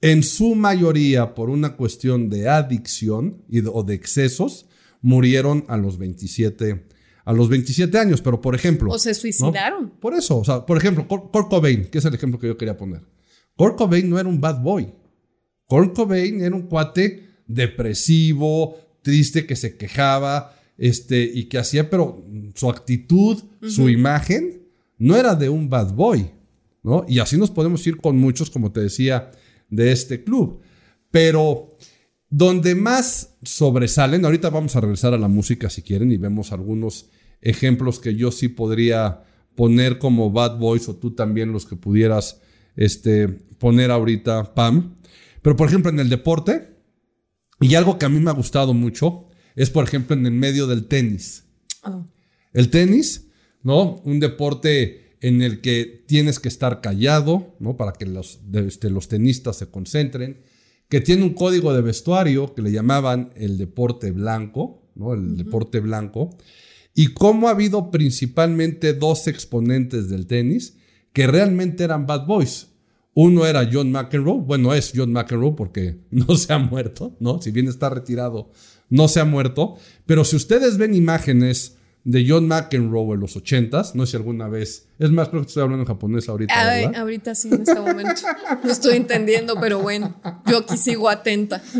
en 0.02 0.22
su 0.22 0.54
mayoría 0.54 1.34
por 1.34 1.48
una 1.48 1.76
cuestión 1.76 2.28
de 2.28 2.48
adicción 2.48 3.42
y 3.48 3.60
o 3.60 3.82
de 3.82 3.94
excesos, 3.94 4.66
murieron 5.00 5.64
a 5.68 5.76
los 5.78 5.96
27 5.96 6.92
a 7.24 7.32
los 7.32 7.48
27 7.48 7.96
años, 7.98 8.20
pero 8.20 8.40
por 8.40 8.56
ejemplo... 8.56 8.90
O 8.90 8.98
se 8.98 9.14
suicidaron. 9.14 9.90
Por 9.90 10.12
eso, 10.14 10.38
o 10.38 10.44
sea, 10.44 10.66
por 10.66 10.76
ejemplo, 10.76 11.06
Kurt 11.06 11.48
Cobain, 11.48 11.84
que 11.84 11.98
es 11.98 12.04
el 12.04 12.14
ejemplo 12.14 12.40
que 12.40 12.48
yo 12.48 12.56
quería 12.56 12.76
poner. 12.76 13.02
Kurt 13.56 13.76
Cobain 13.76 14.10
no 14.10 14.18
era 14.18 14.28
un 14.28 14.40
bad 14.40 14.60
boy. 14.60 14.92
Kurt 15.66 15.94
Cobain 15.94 16.40
era 16.40 16.56
un 16.56 16.62
cuate 16.62 17.28
depresivo, 17.46 18.76
triste, 19.02 19.46
que 19.46 19.54
se 19.54 19.76
quejaba, 19.76 20.56
este, 20.76 21.22
y 21.22 21.44
que 21.44 21.58
hacía, 21.58 21.88
pero 21.90 22.24
su 22.54 22.68
actitud, 22.68 23.40
su 23.68 23.88
imagen, 23.88 24.62
no 24.98 25.16
era 25.16 25.36
de 25.36 25.48
un 25.48 25.70
bad 25.70 25.92
boy, 25.94 26.30
¿no? 26.82 27.04
Y 27.06 27.20
así 27.20 27.36
nos 27.36 27.50
podemos 27.50 27.86
ir 27.86 27.98
con 27.98 28.16
muchos, 28.16 28.50
como 28.50 28.72
te 28.72 28.80
decía, 28.80 29.30
de 29.72 29.90
este 29.90 30.22
club. 30.22 30.60
Pero 31.10 31.76
donde 32.28 32.74
más 32.74 33.36
sobresalen, 33.42 34.24
ahorita 34.24 34.50
vamos 34.50 34.76
a 34.76 34.80
regresar 34.80 35.14
a 35.14 35.18
la 35.18 35.28
música 35.28 35.68
si 35.68 35.82
quieren 35.82 36.12
y 36.12 36.18
vemos 36.18 36.52
algunos 36.52 37.10
ejemplos 37.40 37.98
que 37.98 38.14
yo 38.14 38.30
sí 38.30 38.48
podría 38.48 39.24
poner 39.56 39.98
como 39.98 40.30
Bad 40.30 40.58
Boys 40.58 40.88
o 40.88 40.96
tú 40.96 41.14
también 41.14 41.52
los 41.52 41.66
que 41.66 41.76
pudieras 41.76 42.40
este, 42.76 43.28
poner 43.28 43.90
ahorita, 43.90 44.54
Pam. 44.54 44.96
Pero 45.42 45.56
por 45.56 45.68
ejemplo 45.68 45.90
en 45.90 45.98
el 45.98 46.08
deporte, 46.08 46.68
y 47.60 47.74
algo 47.74 47.98
que 47.98 48.06
a 48.06 48.08
mí 48.08 48.20
me 48.20 48.30
ha 48.30 48.34
gustado 48.34 48.74
mucho, 48.74 49.26
es 49.54 49.70
por 49.70 49.84
ejemplo 49.84 50.16
en 50.16 50.24
el 50.26 50.32
medio 50.32 50.66
del 50.66 50.86
tenis. 50.86 51.44
Ah. 51.82 52.06
El 52.52 52.70
tenis, 52.70 53.28
¿no? 53.62 53.96
Un 54.04 54.20
deporte 54.20 55.11
en 55.22 55.40
el 55.40 55.60
que 55.60 56.04
tienes 56.06 56.40
que 56.40 56.48
estar 56.48 56.80
callado, 56.80 57.54
¿no? 57.60 57.76
Para 57.76 57.92
que 57.92 58.06
los, 58.06 58.40
este, 58.52 58.90
los 58.90 59.06
tenistas 59.08 59.56
se 59.56 59.70
concentren, 59.70 60.42
que 60.88 61.00
tiene 61.00 61.22
un 61.22 61.32
código 61.32 61.72
de 61.72 61.80
vestuario 61.80 62.54
que 62.54 62.60
le 62.60 62.72
llamaban 62.72 63.32
el 63.36 63.56
deporte 63.56 64.10
blanco, 64.10 64.82
¿no? 64.96 65.14
El 65.14 65.36
deporte 65.36 65.78
blanco, 65.78 66.36
y 66.92 67.14
cómo 67.14 67.48
ha 67.48 67.52
habido 67.52 67.90
principalmente 67.92 68.94
dos 68.94 69.28
exponentes 69.28 70.08
del 70.08 70.26
tenis 70.26 70.76
que 71.12 71.28
realmente 71.28 71.84
eran 71.84 72.06
bad 72.06 72.26
boys. 72.26 72.68
Uno 73.14 73.46
era 73.46 73.68
John 73.72 73.92
McEnroe, 73.92 74.40
bueno, 74.40 74.74
es 74.74 74.92
John 74.94 75.12
McEnroe 75.12 75.54
porque 75.56 76.00
no 76.10 76.34
se 76.36 76.52
ha 76.52 76.58
muerto, 76.58 77.16
¿no? 77.20 77.40
Si 77.40 77.52
bien 77.52 77.68
está 77.68 77.88
retirado, 77.90 78.50
no 78.90 79.06
se 79.06 79.20
ha 79.20 79.24
muerto, 79.24 79.76
pero 80.04 80.24
si 80.24 80.34
ustedes 80.34 80.78
ven 80.78 80.94
imágenes 80.94 81.76
de 82.04 82.26
John 82.28 82.48
McEnroe 82.48 83.14
en 83.14 83.20
los 83.20 83.36
ochentas. 83.36 83.94
No 83.94 84.06
sé 84.06 84.12
si 84.12 84.16
alguna 84.16 84.48
vez. 84.48 84.86
Es 84.98 85.10
más, 85.10 85.28
creo 85.28 85.42
que 85.42 85.48
estoy 85.48 85.62
hablando 85.62 85.82
en 85.82 85.88
japonés 85.88 86.28
ahorita. 86.28 86.98
ahorita 86.98 87.34
sí, 87.34 87.48
en 87.48 87.62
este 87.62 87.78
momento. 87.78 88.22
No 88.62 88.70
estoy 88.70 88.96
entendiendo, 88.96 89.56
pero 89.60 89.80
bueno, 89.80 90.14
yo 90.46 90.58
aquí 90.58 90.76
sigo 90.76 91.08
atenta. 91.08 91.62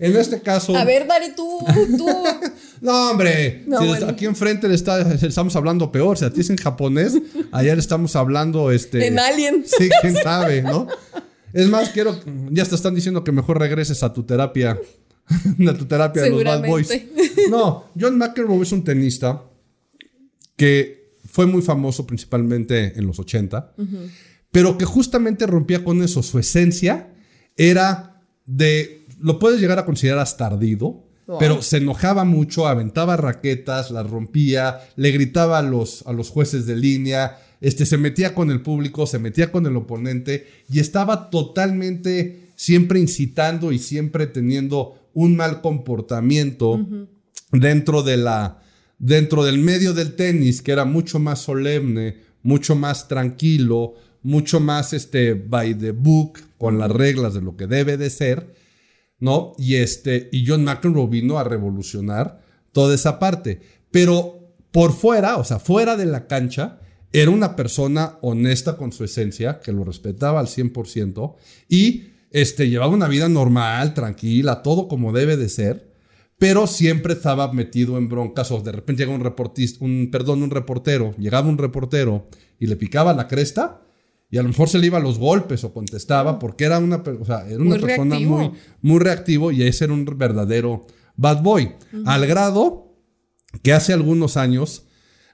En 0.00 0.14
este 0.14 0.40
caso. 0.40 0.76
A 0.76 0.84
ver, 0.84 1.06
dale 1.08 1.32
tú, 1.32 1.58
tú. 1.96 2.06
no, 2.80 3.10
hombre. 3.10 3.64
Aquí 4.06 4.26
enfrente 4.26 4.68
le 4.68 4.76
está, 4.76 5.00
estamos 5.12 5.56
hablando 5.56 5.90
peor. 5.90 6.16
Si 6.16 6.24
a 6.24 6.32
ti 6.32 6.40
es 6.42 6.50
en 6.50 6.56
japonés, 6.56 7.14
allá 7.50 7.74
le 7.74 7.80
estamos 7.80 8.14
hablando. 8.14 8.70
Este, 8.70 9.06
en 9.06 9.18
alien. 9.18 9.64
Sí, 9.78 9.88
quién 10.00 10.14
sabe, 10.14 10.62
¿no? 10.62 10.86
Es 11.52 11.68
más, 11.68 11.90
quiero. 11.90 12.16
Ya 12.50 12.64
te 12.64 12.74
están 12.76 12.94
diciendo 12.94 13.24
que 13.24 13.32
mejor 13.32 13.58
regreses 13.58 14.04
a 14.04 14.12
tu 14.12 14.22
terapia 14.22 14.78
la 15.58 15.74
tu 15.74 15.86
terapia 15.86 16.22
de 16.22 16.30
los 16.30 16.44
bad 16.44 16.66
boys. 16.66 16.88
No, 17.50 17.84
John 17.98 18.18
McEnroe 18.18 18.62
es 18.62 18.72
un 18.72 18.84
tenista 18.84 19.42
que 20.56 21.12
fue 21.24 21.46
muy 21.46 21.62
famoso 21.62 22.06
principalmente 22.06 22.98
en 22.98 23.06
los 23.06 23.18
80, 23.18 23.74
pero 24.50 24.78
que 24.78 24.84
justamente 24.84 25.46
rompía 25.46 25.84
con 25.84 26.02
eso. 26.02 26.22
Su 26.22 26.38
esencia 26.38 27.12
era 27.56 28.22
de, 28.46 29.06
lo 29.20 29.38
puedes 29.38 29.60
llegar 29.60 29.78
a 29.78 29.84
considerar 29.84 30.20
hasta 30.20 30.46
ardido, 30.46 31.04
pero 31.38 31.60
se 31.60 31.76
enojaba 31.76 32.24
mucho, 32.24 32.66
aventaba 32.66 33.18
raquetas, 33.18 33.90
las 33.90 34.08
rompía, 34.08 34.80
le 34.96 35.10
gritaba 35.10 35.58
a 35.58 35.62
los, 35.62 36.02
a 36.06 36.12
los 36.12 36.30
jueces 36.30 36.64
de 36.64 36.74
línea, 36.74 37.38
este, 37.60 37.84
se 37.84 37.98
metía 37.98 38.34
con 38.34 38.50
el 38.50 38.62
público, 38.62 39.06
se 39.06 39.18
metía 39.18 39.52
con 39.52 39.66
el 39.66 39.76
oponente 39.76 40.46
y 40.70 40.80
estaba 40.80 41.28
totalmente 41.28 42.48
siempre 42.56 42.98
incitando 42.98 43.72
y 43.72 43.78
siempre 43.78 44.26
teniendo 44.26 45.07
un 45.18 45.34
mal 45.34 45.60
comportamiento 45.60 46.80
dentro 47.50 48.04
de 48.04 48.16
la 48.16 48.62
dentro 49.00 49.44
del 49.44 49.58
medio 49.58 49.92
del 49.92 50.14
tenis 50.14 50.62
que 50.62 50.70
era 50.70 50.84
mucho 50.84 51.18
más 51.18 51.40
solemne, 51.40 52.18
mucho 52.44 52.76
más 52.76 53.08
tranquilo, 53.08 53.94
mucho 54.22 54.60
más 54.60 54.92
este 54.92 55.34
by 55.34 55.74
the 55.74 55.90
book 55.90 56.38
con 56.56 56.78
las 56.78 56.92
reglas 56.92 57.34
de 57.34 57.42
lo 57.42 57.56
que 57.56 57.66
debe 57.66 57.96
de 57.96 58.10
ser, 58.10 58.54
¿no? 59.18 59.54
Y 59.58 59.74
este 59.74 60.28
y 60.30 60.46
John 60.46 60.62
McEnroe 60.62 61.08
vino 61.08 61.36
a 61.36 61.42
revolucionar 61.42 62.40
toda 62.70 62.94
esa 62.94 63.18
parte, 63.18 63.60
pero 63.90 64.54
por 64.70 64.92
fuera, 64.92 65.38
o 65.38 65.42
sea, 65.44 65.58
fuera 65.58 65.96
de 65.96 66.06
la 66.06 66.28
cancha, 66.28 66.78
era 67.12 67.32
una 67.32 67.56
persona 67.56 68.18
honesta 68.20 68.76
con 68.76 68.92
su 68.92 69.02
esencia, 69.02 69.58
que 69.58 69.72
lo 69.72 69.82
respetaba 69.82 70.38
al 70.38 70.46
100% 70.46 71.34
y 71.68 72.17
este, 72.30 72.68
llevaba 72.68 72.92
una 72.92 73.08
vida 73.08 73.28
normal, 73.28 73.94
tranquila, 73.94 74.62
todo 74.62 74.88
como 74.88 75.12
debe 75.12 75.36
de 75.36 75.48
ser, 75.48 75.92
pero 76.38 76.66
siempre 76.66 77.14
estaba 77.14 77.52
metido 77.52 77.98
en 77.98 78.08
broncas 78.08 78.50
o 78.52 78.60
de 78.60 78.72
repente 78.72 79.02
llega 79.02 79.14
un 79.14 79.24
reportista, 79.24 79.84
un, 79.84 80.08
perdón, 80.10 80.42
un 80.42 80.50
reportero, 80.50 81.14
llegaba 81.18 81.48
un 81.48 81.58
reportero 81.58 82.28
y 82.58 82.66
le 82.66 82.76
picaba 82.76 83.12
la 83.12 83.26
cresta 83.26 83.82
y 84.30 84.38
a 84.38 84.42
lo 84.42 84.48
mejor 84.48 84.68
se 84.68 84.78
le 84.78 84.86
iba 84.86 84.98
a 84.98 85.02
los 85.02 85.18
golpes 85.18 85.64
o 85.64 85.72
contestaba 85.72 86.38
porque 86.38 86.64
era 86.64 86.78
una, 86.78 86.96
o 86.96 87.24
sea, 87.24 87.46
era 87.48 87.58
una 87.58 87.78
persona 87.78 88.20
muy, 88.20 88.52
muy 88.82 88.98
reactivo 89.00 89.50
y 89.50 89.62
ese 89.62 89.84
era 89.84 89.94
un 89.94 90.04
verdadero 90.04 90.86
bad 91.16 91.42
boy, 91.42 91.72
al 92.04 92.26
grado 92.26 92.94
que 93.62 93.72
hace 93.72 93.92
algunos 93.92 94.36
años 94.36 94.84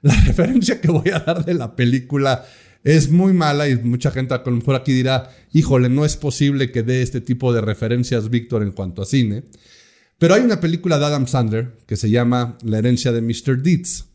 la 0.01 0.15
referencia 0.25 0.81
que 0.81 0.89
voy 0.89 1.09
a 1.09 1.19
dar 1.19 1.45
de 1.45 1.53
la 1.53 1.75
película 1.75 2.45
es 2.85 3.09
muy 3.09 3.33
mala 3.33 3.67
y 3.67 3.75
mucha 3.77 4.11
gente 4.11 4.35
a 4.35 4.43
lo 4.45 4.51
mejor 4.51 4.75
aquí 4.75 4.93
dirá, 4.93 5.31
híjole, 5.51 5.89
no 5.89 6.05
es 6.05 6.15
posible 6.15 6.71
que 6.71 6.83
dé 6.83 7.01
este 7.01 7.19
tipo 7.19 7.51
de 7.51 7.59
referencias 7.59 8.29
Víctor 8.29 8.61
en 8.61 8.71
cuanto 8.71 9.01
a 9.01 9.05
cine. 9.05 9.43
Pero 10.19 10.35
hay 10.35 10.43
una 10.43 10.61
película 10.61 10.99
de 10.99 11.05
Adam 11.05 11.27
Sandler 11.27 11.75
que 11.87 11.97
se 11.97 12.11
llama 12.11 12.59
La 12.63 12.77
herencia 12.77 13.11
de 13.11 13.21
Mr. 13.21 13.61
Deeds, 13.63 14.05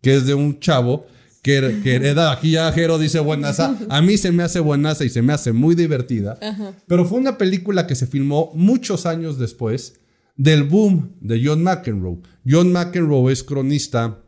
que 0.00 0.14
es 0.14 0.24
de 0.24 0.34
un 0.34 0.60
chavo 0.60 1.06
que, 1.42 1.56
hereda, 1.56 2.30
aquí 2.30 2.52
ya 2.52 2.70
Jero 2.70 2.96
dice 2.96 3.18
buenaza, 3.18 3.76
a 3.88 4.00
mí 4.00 4.16
se 4.16 4.30
me 4.30 4.44
hace 4.44 4.60
buenaza 4.60 5.04
y 5.04 5.10
se 5.10 5.22
me 5.22 5.32
hace 5.32 5.52
muy 5.52 5.74
divertida, 5.74 6.38
pero 6.86 7.04
fue 7.04 7.18
una 7.18 7.36
película 7.36 7.88
que 7.88 7.96
se 7.96 8.06
filmó 8.06 8.52
muchos 8.54 9.04
años 9.04 9.36
después 9.36 9.94
del 10.36 10.62
boom 10.62 11.16
de 11.20 11.42
John 11.44 11.64
McEnroe. 11.64 12.20
John 12.48 12.70
McEnroe 12.72 13.32
es 13.32 13.42
cronista 13.42 14.22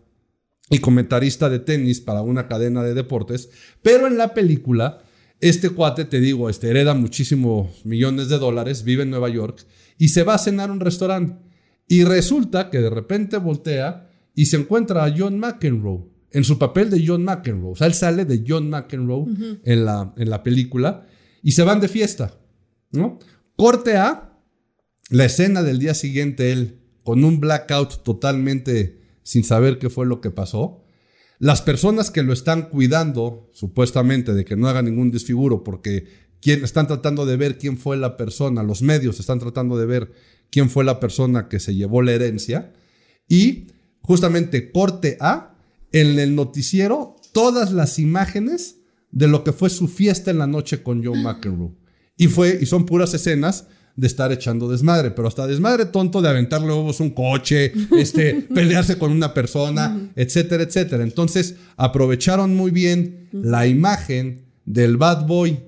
y 0.71 0.79
comentarista 0.79 1.49
de 1.49 1.59
tenis 1.59 2.01
para 2.01 2.23
una 2.23 2.49
cadena 2.49 2.83
de 2.83 2.95
deportes, 2.95 3.51
pero 3.83 4.07
en 4.07 4.17
la 4.17 4.35
película, 4.35 5.03
este 5.41 5.71
cuate, 5.71 6.05
te 6.05 6.21
digo, 6.21 6.49
este, 6.49 6.71
hereda 6.71 6.95
muchísimos 6.95 7.85
millones 7.85 8.29
de 8.29 8.39
dólares, 8.39 8.85
vive 8.85 9.03
en 9.03 9.11
Nueva 9.11 9.29
York 9.29 9.65
y 9.99 10.09
se 10.09 10.23
va 10.23 10.35
a 10.35 10.39
cenar 10.39 10.71
a 10.71 10.73
un 10.73 10.81
restaurante. 10.81 11.37
Y 11.87 12.05
resulta 12.05 12.71
que 12.71 12.81
de 12.81 12.89
repente 12.89 13.37
voltea 13.37 14.11
y 14.35 14.47
se 14.47 14.57
encuentra 14.57 15.05
a 15.05 15.15
John 15.17 15.39
McEnroe 15.39 16.07
en 16.31 16.45
su 16.45 16.59
papel 16.59 16.91
de 16.91 17.05
John 17.07 17.25
McEnroe. 17.25 17.73
O 17.73 17.77
sea, 17.77 17.87
él 17.87 17.95
sale 17.95 18.25
de 18.25 18.43
John 18.47 18.71
McEnroe 18.71 19.27
en, 19.65 19.85
la, 19.85 20.15
en 20.17 20.31
la 20.31 20.43
película 20.43 21.07
y 21.43 21.53
se 21.53 21.63
van 21.63 21.81
de 21.81 21.89
fiesta, 21.89 22.39
¿no? 22.91 23.19
Corte 23.55 23.97
a 23.97 24.33
la 25.11 25.27
escena 25.27 25.63
del 25.63 25.79
día 25.79 25.95
siguiente, 25.95 26.53
él 26.53 26.81
con 27.05 27.23
un 27.23 27.39
blackout 27.39 28.03
totalmente 28.03 29.04
sin 29.25 29.43
saber 29.43 29.79
qué 29.79 29.91
fue 29.91 30.07
lo 30.07 30.21
que 30.21 30.31
pasó. 30.31 30.85
Las 31.41 31.63
personas 31.63 32.13
que 32.13 32.23
lo 32.23 32.33
están 32.33 32.69
cuidando, 32.69 33.51
supuestamente, 33.53 34.35
de 34.35 34.45
que 34.45 34.57
no 34.57 34.69
haga 34.69 34.83
ningún 34.83 35.11
desfiguro, 35.11 35.65
porque 35.65 36.07
quien, 36.41 36.63
están 36.63 36.87
tratando 36.87 37.27
de 37.27 37.37
ver 37.37 37.59
quién 37.59 37.77
fue 37.77 37.97
la 37.97 38.17
persona, 38.17 38.63
los 38.63 38.83
medios 38.83 39.19
están 39.19 39.41
tratando 39.41 39.77
de 39.77 39.87
ver 39.87 40.13
quién 40.51 40.71
fue 40.71 40.85
la 40.85 41.01
persona 41.01 41.49
que 41.49 41.59
se 41.59 41.75
llevó 41.75 42.03
la 42.03 42.13
herencia. 42.13 42.73
Y 43.29 43.67
justamente 44.01 44.71
corte 44.71 45.17
A, 45.21 45.57
en 45.91 46.19
el 46.19 46.37
noticiero, 46.37 47.17
todas 47.33 47.73
las 47.73 47.99
imágenes 47.99 48.77
de 49.11 49.29
lo 49.29 49.43
que 49.43 49.53
fue 49.53 49.71
su 49.71 49.89
fiesta 49.89 50.31
en 50.31 50.39
la 50.39 50.47
noche 50.47 50.83
con 50.83 51.05
Joe 51.05 51.21
McEnroe. 51.21 51.73
Y, 52.17 52.29
fue, 52.29 52.59
y 52.61 52.67
son 52.67 52.87
puras 52.87 53.15
escenas 53.15 53.67
de 53.97 54.07
estar 54.07 54.33
echando 54.33 54.69
desmadre, 54.69 55.11
pero 55.13 55.29
hasta 55.29 55.47
desmadre 55.47 55.87
tonto 55.87 56.21
de 56.21 56.29
aventarle 56.29 56.69
huevos 56.69 57.01
un 57.01 57.11
coche, 57.11 57.73
este, 57.99 58.47
pelearse 58.55 58.99
con 58.99 59.13
una 59.13 59.33
persona, 59.33 60.11
etcétera, 60.17 60.65
etcétera. 60.65 61.05
Entonces 61.05 61.57
aprovecharon 61.77 62.55
muy 62.55 62.71
bien 62.71 63.29
la 63.33 63.67
imagen 63.67 64.47
del 64.65 64.97
bad 64.97 65.27
boy 65.27 65.59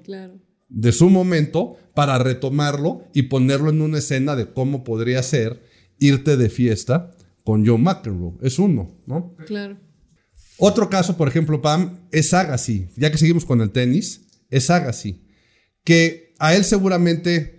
de 0.69 0.93
su 0.93 1.11
momento 1.11 1.77
para 1.95 2.19
retomarlo 2.19 3.05
y 3.15 3.23
ponerlo 3.23 3.71
en 3.71 3.81
una 3.81 3.99
escena 3.99 4.37
de 4.37 4.53
cómo 4.53 4.85
podría 4.85 5.23
ser 5.23 5.63
irte 5.99 6.37
de 6.37 6.49
fiesta 6.49 7.13
con 7.45 7.65
Joe 7.65 7.79
McEnroe. 7.79 8.35
Es 8.43 8.59
uno, 8.59 8.91
¿no? 9.07 9.35
Claro. 9.47 9.79
Otro 10.59 10.91
caso, 10.91 11.17
por 11.17 11.29
ejemplo, 11.29 11.61
Pam, 11.63 12.01
es 12.11 12.35
Agassi. 12.35 12.89
Ya 12.97 13.11
que 13.11 13.19
seguimos 13.19 13.45
con 13.45 13.61
el 13.61 13.71
tenis, 13.71 14.23
es 14.51 14.69
Agassi. 14.71 15.23
Que 15.85 16.35
a 16.39 16.55
él 16.55 16.65
seguramente 16.65 17.56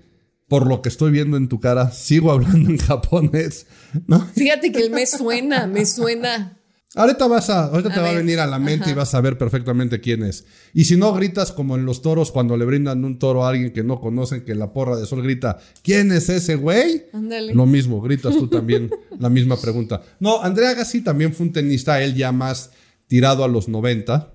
por 0.47 0.65
lo 0.65 0.81
que 0.81 0.89
estoy 0.89 1.11
viendo 1.11 1.37
en 1.37 1.49
tu 1.49 1.59
cara, 1.59 1.91
sigo 1.91 2.31
hablando 2.31 2.69
en 2.69 2.77
japonés, 2.77 3.67
¿no? 4.07 4.25
Fíjate 4.35 4.71
que 4.71 4.79
él 4.79 4.91
me 4.91 5.05
suena, 5.05 5.67
me 5.67 5.85
suena. 5.85 6.57
Ahorita 6.95 7.27
vas 7.27 7.49
a, 7.49 7.65
ahorita 7.65 7.93
te 7.93 7.99
va 7.99 8.09
a 8.09 8.13
venir 8.13 8.39
a 8.39 8.47
la 8.47 8.57
mente 8.57 8.89
y 8.89 8.93
vas 8.93 9.13
a 9.13 9.21
ver 9.21 9.37
perfectamente 9.37 9.99
quién 9.99 10.23
es. 10.23 10.45
Y 10.73 10.85
si 10.85 10.95
no 10.95 11.13
gritas 11.13 11.51
como 11.51 11.75
en 11.75 11.85
los 11.85 12.01
toros 12.01 12.31
cuando 12.31 12.57
le 12.57 12.65
brindan 12.65 13.03
un 13.03 13.19
toro 13.19 13.45
a 13.45 13.49
alguien 13.49 13.71
que 13.71 13.83
no 13.83 13.99
conocen, 13.99 14.45
que 14.45 14.55
la 14.55 14.73
porra 14.73 14.95
de 14.95 15.05
sol 15.05 15.21
grita, 15.21 15.59
¿quién 15.83 16.11
es 16.11 16.29
ese 16.29 16.55
güey? 16.55 17.03
Ándale. 17.13 17.53
Lo 17.53 17.65
mismo, 17.65 18.01
gritas 18.01 18.35
tú 18.35 18.47
también 18.47 18.89
la 19.19 19.29
misma 19.29 19.57
pregunta. 19.61 20.01
No, 20.19 20.41
Andrea 20.41 20.73
Gassi 20.73 21.01
también 21.01 21.33
fue 21.33 21.47
un 21.47 21.53
tenista, 21.53 22.01
él 22.01 22.15
ya 22.15 22.31
más 22.31 22.71
tirado 23.07 23.43
a 23.43 23.47
los 23.47 23.67
90, 23.67 24.33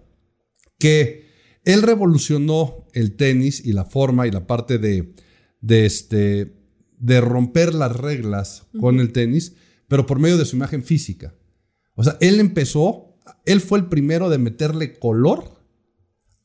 que 0.78 1.26
él 1.64 1.83
revolucionó 1.83 2.87
el 2.92 3.16
tenis 3.16 3.64
y 3.64 3.73
la 3.73 3.87
forma 3.87 4.26
y 4.26 4.31
la 4.31 4.47
parte 4.47 4.78
de 4.78 5.14
de, 5.62 5.87
este, 5.87 6.52
de 6.99 7.21
romper 7.23 7.73
las 7.73 7.97
reglas 7.97 8.66
con 8.78 9.00
el 9.00 9.12
tenis, 9.12 9.54
pero 9.88 10.04
por 10.04 10.19
medio 10.19 10.37
de 10.37 10.45
su 10.45 10.57
imagen 10.57 10.83
física. 10.83 11.35
O 11.95 12.04
sea, 12.04 12.19
él 12.21 12.40
empezó, 12.40 13.16
él 13.47 13.61
fue 13.61 13.78
el 13.78 13.87
primero 13.87 14.28
de 14.28 14.38
meterle 14.38 14.99
color 14.99 15.62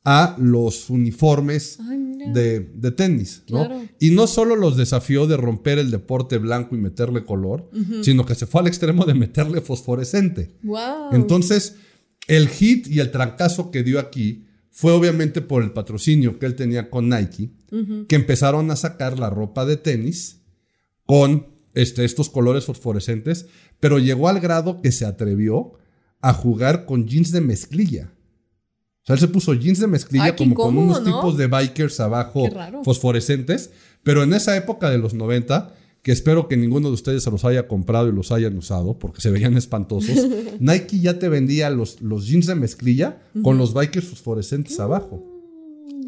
a 0.06 0.38
los 0.40 0.90
uniformes 0.90 1.80
de, 2.34 2.92
tenis, 2.96 3.44
¿no? 3.50 3.68
Y 4.00 4.12
no 4.12 4.28
solo 4.28 4.56
los 4.56 4.78
desafió 4.78 5.28
de 5.28 5.38
romper 5.38 5.80
el 5.80 5.92
deporte 5.92 6.38
blanco 6.38 6.76
y 6.76 6.80
meterle 6.80 7.26
color, 7.26 7.70
sino 8.02 8.26
que 8.26 8.36
se 8.36 8.46
fue 8.46 8.62
al 8.62 8.68
extremo 8.68 9.06
de 9.06 9.14
meterle 9.14 9.62
fosforescente. 9.62 10.58
Wow. 10.64 11.14
Entonces, 11.14 11.76
el 12.28 12.48
hit 12.50 12.88
y 12.88 13.00
el 13.00 13.12
trancazo 13.12 13.72
que 13.72 13.84
dio 13.84 14.00
aquí 14.00 14.46
fue 14.78 14.92
obviamente 14.92 15.42
por 15.42 15.64
el 15.64 15.72
patrocinio 15.72 16.38
que 16.38 16.46
él 16.46 16.54
tenía 16.54 16.92
con 16.92 17.10
Nike, 17.10 17.50
que 18.08 18.16
empezaron 18.16 18.70
a 18.70 18.76
sacar 18.76 19.18
la 19.18 19.32
ropa 19.32 19.66
de 19.66 19.76
tenis 19.76 20.44
con 21.04 21.48
este, 21.74 22.06
estos 22.06 22.30
colores 22.30 22.66
fosforescentes, 22.66 23.48
pero 23.80 23.98
llegó 23.98 24.30
al 24.30 24.40
grado 24.40 24.80
que 24.84 24.92
se 24.92 25.08
atrevió 25.08 25.74
a 26.22 26.32
jugar 26.32 26.86
con 26.86 27.08
jeans 27.08 27.32
de 27.32 27.42
mezclilla. 27.42 28.14
O 29.02 29.06
sea, 29.08 29.16
él 29.16 29.20
se 29.20 29.28
puso 29.30 29.56
jeans 29.56 29.80
de 29.80 29.88
mezclilla 29.88 30.36
como 30.36 30.54
con 30.54 30.78
unos 30.78 31.04
tipos 31.04 31.38
de 31.38 31.48
bikers 31.48 32.00
abajo 32.00 32.48
fosforescentes, 32.84 33.72
pero 34.04 34.22
en 34.22 34.32
esa 34.32 34.56
época 34.56 34.92
de 34.92 35.00
los 35.00 35.16
90 35.16 35.74
que 36.08 36.14
espero 36.14 36.48
que 36.48 36.56
ninguno 36.56 36.88
de 36.88 36.94
ustedes 36.94 37.22
se 37.22 37.30
los 37.30 37.44
haya 37.44 37.68
comprado 37.68 38.08
y 38.08 38.14
los 38.14 38.32
hayan 38.32 38.58
usado 38.58 38.98
porque 38.98 39.20
se 39.20 39.30
veían 39.30 39.58
espantosos. 39.58 40.16
Nike 40.62 41.02
ya 41.02 41.20
te 41.20 41.28
vendía 41.28 41.70
los, 41.70 42.00
los 42.00 42.26
jeans 42.28 42.46
de 42.46 42.56
mezclilla 42.56 43.22
con 43.44 43.58
los 43.58 43.74
bikers 43.74 44.08
fosforescentes 44.08 44.80
abajo. 44.80 45.22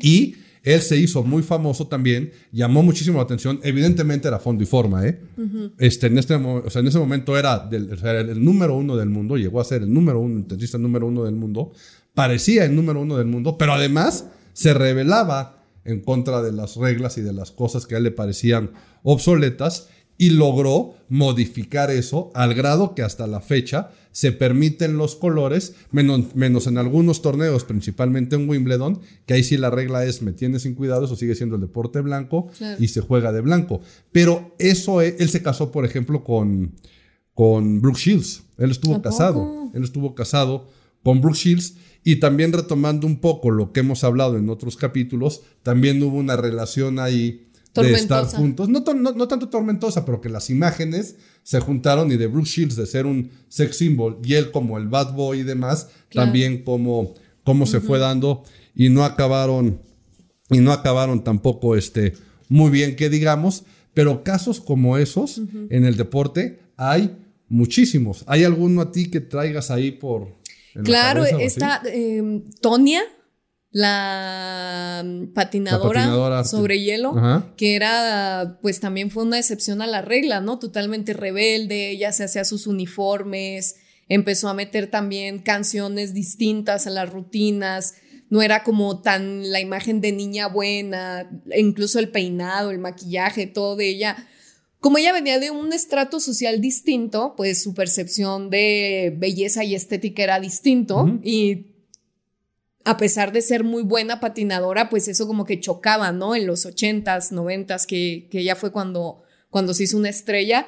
Y 0.01 0.36
él 0.63 0.79
se 0.79 0.96
hizo 0.96 1.22
muy 1.24 1.44
famoso 1.44 1.88
también, 1.88 2.32
llamó 2.53 2.82
muchísimo 2.82 3.18
la 3.18 3.25
atención. 3.25 3.60
Evidentemente 3.62 4.29
era 4.29 4.39
fondo 4.39 4.63
y 4.63 4.68
forma, 4.68 5.06
¿eh? 5.06 5.20
este, 5.77 6.08
en, 6.08 6.18
este, 6.18 6.36
o 6.36 6.70
sea, 6.70 6.79
en 6.79 6.88
ese 6.88 6.98
momento 6.98 7.38
era, 7.38 7.60
del, 7.60 7.89
el 8.01 8.41
número 8.41 8.77
uno 8.77 8.96
del 8.96 9.10
mundo, 9.10 9.36
llegó 9.36 9.60
a 9.60 9.65
ser 9.65 9.82
el 9.82 9.94
número 9.94 10.22
uno, 10.22 10.46
el 10.50 10.82
número 10.82 11.08
uno 11.08 11.25
del 11.25 11.36
mundo. 11.36 11.74
Parecía 12.13 12.63
el 12.63 12.74
número 12.74 13.01
uno 13.01 13.18
del 13.18 13.27
mundo, 13.27 13.58
pero 13.58 13.74
además 13.74 14.27
se 14.53 14.74
revelaba 14.74 15.59
en 15.83 16.01
contra 16.01 16.41
de 16.41 16.51
las 16.51 16.75
reglas 16.75 17.17
y 17.17 17.21
de 17.21 17.33
las 17.33 17.51
cosas 17.51 17.86
que 17.86 17.95
a 17.95 17.98
él 17.98 18.05
le 18.05 18.12
parecían 18.12 18.71
obsoletas 19.03 19.88
y 20.17 20.31
logró 20.31 20.95
modificar 21.07 21.89
eso 21.91 22.29
al 22.36 22.53
grado 22.53 22.93
que 22.93 23.03
hasta 23.03 23.25
la 23.25 23.39
fecha 23.39 23.91
se 24.12 24.33
permiten 24.33 24.98
los 24.98 25.15
colores, 25.15 25.75
menos, 25.91 26.36
menos, 26.36 26.67
en 26.67 26.77
algunos 26.77 27.21
torneos, 27.21 27.63
principalmente 27.63 28.36
en 28.36 28.50
Wimbledon, 28.50 29.00
que 29.25 29.36
ahí 29.36 29.43
sí 29.45 29.55
la 29.55 29.69
regla 29.69 30.03
es 30.03 30.21
me 30.21 30.33
tienes 30.33 30.63
sin 30.63 30.75
cuidado, 30.75 31.05
eso 31.05 31.15
sigue 31.15 31.36
siendo 31.36 31.55
el 31.55 31.62
deporte 31.62 32.01
blanco 32.01 32.50
y 32.79 32.89
se 32.89 33.00
juega 33.00 33.31
de 33.31 33.39
blanco. 33.39 33.79
Pero 34.12 34.55
eso, 34.59 35.01
e, 35.01 35.15
él 35.19 35.29
se 35.29 35.41
casó, 35.41 35.71
por 35.71 35.86
ejemplo, 35.86 36.25
con, 36.25 36.75
con 37.33 37.81
Brooke 37.81 38.00
Shields. 38.00 38.43
Él 38.57 38.71
estuvo 38.71 39.01
casado, 39.01 39.71
él 39.74 39.83
estuvo 39.83 40.15
casado 40.15 40.67
con 41.01 41.21
Brooke 41.21 41.38
Shields 41.38 41.75
y 42.12 42.16
también 42.16 42.51
retomando 42.51 43.06
un 43.06 43.20
poco 43.20 43.51
lo 43.51 43.72
que 43.72 43.82
hemos 43.82 44.04
hablado 44.04 44.36
en 44.36 44.50
otros 44.50 44.78
capítulos, 44.78 45.44
también 45.62 46.01
hubo 46.01 46.18
una 46.18 46.36
relación 46.36 46.98
ahí 46.98 47.51
de 47.75 47.92
estar 47.94 48.25
juntos. 48.25 48.68
No, 48.68 48.80
no, 48.80 49.28
tanto 49.28 49.50
tormentosa, 49.50 50.06
pero 50.06 50.20
que 50.20 50.28
las 50.28 50.50
imágenes 50.50 51.18
se 51.44 51.60
juntaron 51.60 52.12
y 52.12 52.18
de 52.18 52.25
Bruce 52.25 52.51
Shields 52.51 52.75
de 52.75 52.88
ser 52.88 53.06
un 53.06 53.30
sex 53.48 53.78
symbol 53.78 54.18
y 54.24 54.34
él 54.34 54.50
como 54.50 54.80
el 54.80 54.88
bad 54.88 55.13
boy 55.13 55.42
y 55.42 55.44
demás, 55.44 55.89
también 56.12 56.63
como, 56.63 57.13
como 57.44 57.68
se 57.68 57.80
fue 57.80 58.00
dando 58.00 58.44
y 58.74 58.89
no 58.89 59.06
acabaron, 59.06 59.80
y 60.50 60.62
no 60.62 60.72
acabaron 60.72 61.24
tampoco 61.24 61.75
este, 61.75 62.13
muy 62.48 62.72
bien 62.72 62.96
que 62.96 63.12
digamos, 63.12 63.66
pero 63.94 64.24
casos 64.24 64.60
como 64.60 64.98
esos 64.98 65.42
en 65.70 65.86
el 65.86 65.96
deporte 65.96 66.60
hay 66.75 67.16
muchísimos. 67.50 68.24
¿Hay 68.25 68.46
alguno 68.46 68.82
a 68.82 68.92
ti 68.92 69.12
que 69.12 69.20
traigas 69.20 69.70
ahí 69.70 69.92
por... 69.92 70.38
Claro, 70.83 71.25
está 71.25 71.81
em, 71.86 72.43
Tonia, 72.62 73.01
la 73.71 75.05
patinadora, 75.33 76.43
sobre 76.43 76.79
hielo, 76.81 77.53
que 77.55 77.75
era, 77.75 78.57
pues 78.62 78.79
también 78.79 79.12
fue 79.12 79.24
una 79.24 79.38
excepción 79.38 79.81
a 79.81 79.88
la 79.88 80.01
regla, 80.01 80.41
¿no? 80.41 80.57
Totalmente 80.57 81.13
rebelde, 81.13 81.91
ella 81.91 82.12
se 82.12 82.24
hacía 82.24 82.45
sus 82.45 82.65
uniformes, 82.65 83.75
empezó 84.07 84.50
a 84.50 84.55
meter 84.55 84.88
también 84.89 85.39
canciones 85.39 86.13
distintas 86.13 86.88
a 86.88 86.89
las 86.89 87.12
rutinas, 87.12 87.93
no 88.29 88.41
era 88.41 88.63
como 88.63 89.01
tan 89.01 89.51
la 89.51 89.59
imagen 89.59 90.01
de 90.01 90.12
niña 90.12 90.48
buena, 90.48 91.29
incluso 91.55 92.00
el 92.00 92.09
peinado, 92.09 92.72
el 92.72 92.79
maquillaje, 92.79 93.48
todo 93.48 93.75
de 93.75 93.89
ella. 93.89 94.27
Como 94.79 94.98
ella 94.98 95.11
venía 95.11 95.39
de 95.39 95.51
un 95.51 95.74
estrato 95.74 96.20
social 96.20 96.61
distinto, 96.61 97.33
pues 97.35 97.61
su 97.61 97.74
percepción 97.74 98.50
de 98.50 99.13
belleza 99.18 99.63
y 99.63 99.75
estética 99.75 100.24
era 100.24 100.39
distinto 100.39 101.20
y 101.22 101.68
a 102.85 102.98
pesar 102.98 103.33
de 103.33 103.42
ser 103.42 103.63
muy 103.63 103.83
buena 103.83 104.20
patinadora, 104.20 104.89
pues 104.89 105.07
eso 105.07 105.27
como 105.27 105.46
que 105.46 105.59
chocaba, 105.59 106.11
¿no? 106.11 106.33
En 106.33 106.48
los 106.48 106.65
ochentas, 106.65 107.31
noventas, 107.31 107.85
que, 107.85 108.27
que 108.31 108.39
ella 108.39 108.55
fue 108.55 108.72
cuando, 108.72 109.22
cuando 109.50 109.74
se 109.74 109.83
hizo 109.83 109.98
una 109.98 110.09
estrella, 110.09 110.68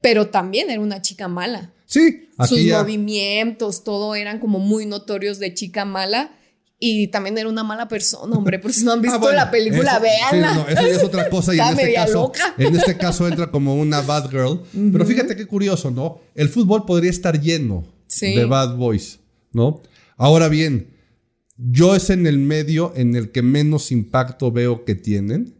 pero 0.00 0.28
también 0.28 0.68
era 0.70 0.80
una 0.80 1.00
chica 1.00 1.28
mala. 1.28 1.72
Sí, 1.86 2.28
sus 2.46 2.62
movimientos, 2.66 3.82
todo 3.82 4.14
eran 4.14 4.40
como 4.40 4.58
muy 4.58 4.84
notorios 4.84 5.38
de 5.38 5.54
chica 5.54 5.84
mala. 5.84 6.37
Y 6.80 7.08
también 7.08 7.36
era 7.36 7.48
una 7.48 7.64
mala 7.64 7.88
persona, 7.88 8.36
hombre. 8.36 8.58
Por 8.58 8.72
si 8.72 8.84
no 8.84 8.92
han 8.92 8.98
ah, 9.00 9.02
visto 9.02 9.32
la 9.32 9.50
película, 9.50 9.98
véanla. 9.98 10.54
no, 10.54 10.68
eso 10.68 10.82
ya 10.82 10.94
es 10.94 11.02
otra 11.02 11.28
cosa. 11.28 11.54
Y 11.54 11.58
en 11.58 11.78
este, 11.78 11.94
caso, 11.94 12.32
en 12.56 12.76
este 12.76 12.96
caso 12.96 13.26
entra 13.26 13.50
como 13.50 13.74
una 13.74 14.00
bad 14.00 14.30
girl. 14.30 14.62
Pero 14.72 15.04
fíjate 15.04 15.36
qué 15.36 15.46
curioso, 15.46 15.90
¿no? 15.90 16.20
El 16.34 16.48
fútbol 16.48 16.84
podría 16.84 17.10
estar 17.10 17.40
lleno 17.40 17.84
de 18.20 18.44
bad 18.44 18.76
boys, 18.76 19.18
¿no? 19.52 19.82
Ahora 20.16 20.48
bien, 20.48 20.94
yo 21.56 21.96
es 21.96 22.10
en 22.10 22.26
el 22.26 22.38
medio 22.38 22.92
en 22.94 23.16
el 23.16 23.32
que 23.32 23.42
menos 23.42 23.90
impacto 23.90 24.52
veo 24.52 24.84
que 24.84 24.94
tienen, 24.94 25.56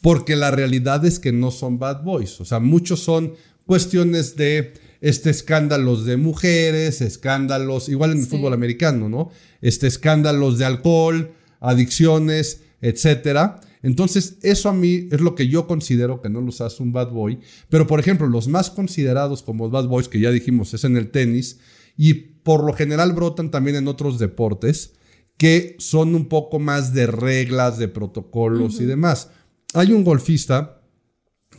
porque 0.00 0.36
la 0.36 0.50
realidad 0.50 1.04
es 1.04 1.18
que 1.18 1.32
no 1.32 1.50
son 1.50 1.78
bad 1.78 2.02
boys, 2.02 2.40
o 2.40 2.44
sea, 2.44 2.58
muchos 2.58 3.00
son 3.00 3.34
cuestiones 3.66 4.36
de 4.36 4.74
este 5.00 5.30
escándalos 5.30 6.04
de 6.04 6.16
mujeres, 6.16 7.00
escándalos, 7.00 7.88
igual 7.88 8.12
en 8.12 8.18
el 8.18 8.26
fútbol 8.26 8.52
americano, 8.52 9.08
¿no? 9.08 9.30
Este 9.60 9.86
escándalos 9.86 10.58
de 10.58 10.64
alcohol, 10.64 11.32
adicciones, 11.60 12.62
etcétera. 12.80 13.60
Entonces, 13.82 14.38
eso 14.42 14.68
a 14.68 14.72
mí 14.72 15.08
es 15.12 15.20
lo 15.20 15.34
que 15.34 15.48
yo 15.48 15.66
considero 15.66 16.20
que 16.20 16.28
no 16.28 16.40
los 16.40 16.60
hace 16.60 16.82
un 16.82 16.92
bad 16.92 17.10
boy. 17.10 17.38
Pero, 17.68 17.86
por 17.86 18.00
ejemplo, 18.00 18.26
los 18.26 18.48
más 18.48 18.70
considerados 18.70 19.42
como 19.42 19.70
bad 19.70 19.86
boys, 19.86 20.08
que 20.08 20.20
ya 20.20 20.30
dijimos, 20.30 20.74
es 20.74 20.84
en 20.84 20.96
el 20.96 21.10
tenis, 21.10 21.60
y 21.96 22.14
por 22.14 22.64
lo 22.64 22.72
general 22.72 23.12
brotan 23.12 23.50
también 23.50 23.76
en 23.76 23.88
otros 23.88 24.18
deportes, 24.18 24.94
que 25.36 25.76
son 25.78 26.14
un 26.14 26.28
poco 26.28 26.58
más 26.58 26.94
de 26.94 27.06
reglas, 27.06 27.78
de 27.78 27.88
protocolos 27.88 28.80
y 28.80 28.86
demás. 28.86 29.30
Hay 29.74 29.92
un 29.92 30.04
golfista 30.04 30.82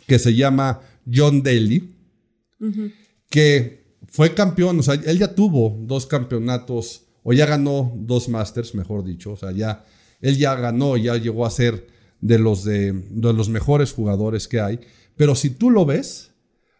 que 0.07 0.19
se 0.19 0.35
llama 0.35 0.81
John 1.11 1.43
Daly, 1.43 1.95
que 3.29 3.87
fue 4.07 4.33
campeón, 4.33 4.79
o 4.79 4.83
sea, 4.83 4.95
él 4.95 5.19
ya 5.19 5.35
tuvo 5.35 5.77
dos 5.81 6.05
campeonatos, 6.05 7.03
o 7.23 7.33
ya 7.33 7.45
ganó 7.45 7.93
dos 7.95 8.29
Masters, 8.29 8.73
mejor 8.73 9.03
dicho, 9.03 9.33
o 9.33 9.37
sea, 9.37 9.51
ya, 9.51 9.85
él 10.21 10.37
ya 10.37 10.55
ganó, 10.55 10.97
ya 10.97 11.15
llegó 11.17 11.45
a 11.45 11.51
ser 11.51 11.87
de 12.21 12.39
los, 12.39 12.63
de, 12.63 12.93
los 13.11 13.49
mejores 13.49 13.91
jugadores 13.93 14.47
que 14.47 14.59
hay, 14.61 14.79
pero 15.15 15.35
si 15.35 15.49
tú 15.49 15.69
lo 15.69 15.85
ves, 15.85 16.31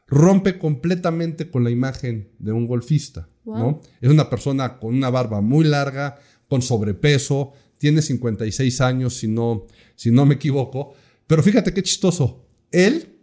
rompe 0.07 0.57
completamente 0.57 1.49
con 1.49 1.63
la 1.63 1.69
imagen 1.69 2.29
de 2.39 2.53
un 2.53 2.65
golfista, 2.65 3.27
¿no? 3.43 3.81
Es 4.01 4.09
una 4.09 4.29
persona 4.29 4.77
con 4.77 4.95
una 4.95 5.09
barba 5.09 5.41
muy 5.41 5.65
larga, 5.65 6.17
con 6.47 6.61
sobrepeso, 6.61 7.53
tiene 7.77 8.01
56 8.01 8.81
años 8.81 9.17
si 9.17 9.27
no, 9.27 9.67
si 9.95 10.11
no 10.11 10.25
me 10.25 10.35
equivoco, 10.35 10.93
pero 11.27 11.43
fíjate 11.43 11.73
qué 11.73 11.83
chistoso. 11.83 12.45
Él, 12.71 13.17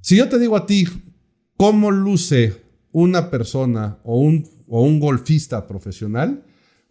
si 0.00 0.16
yo 0.16 0.28
te 0.28 0.38
digo 0.38 0.56
a 0.56 0.66
ti 0.66 0.86
cómo 1.62 1.92
luce 1.92 2.56
una 2.90 3.30
persona 3.30 4.00
o 4.02 4.18
un, 4.18 4.50
o 4.66 4.82
un 4.82 4.98
golfista 4.98 5.68
profesional, 5.68 6.42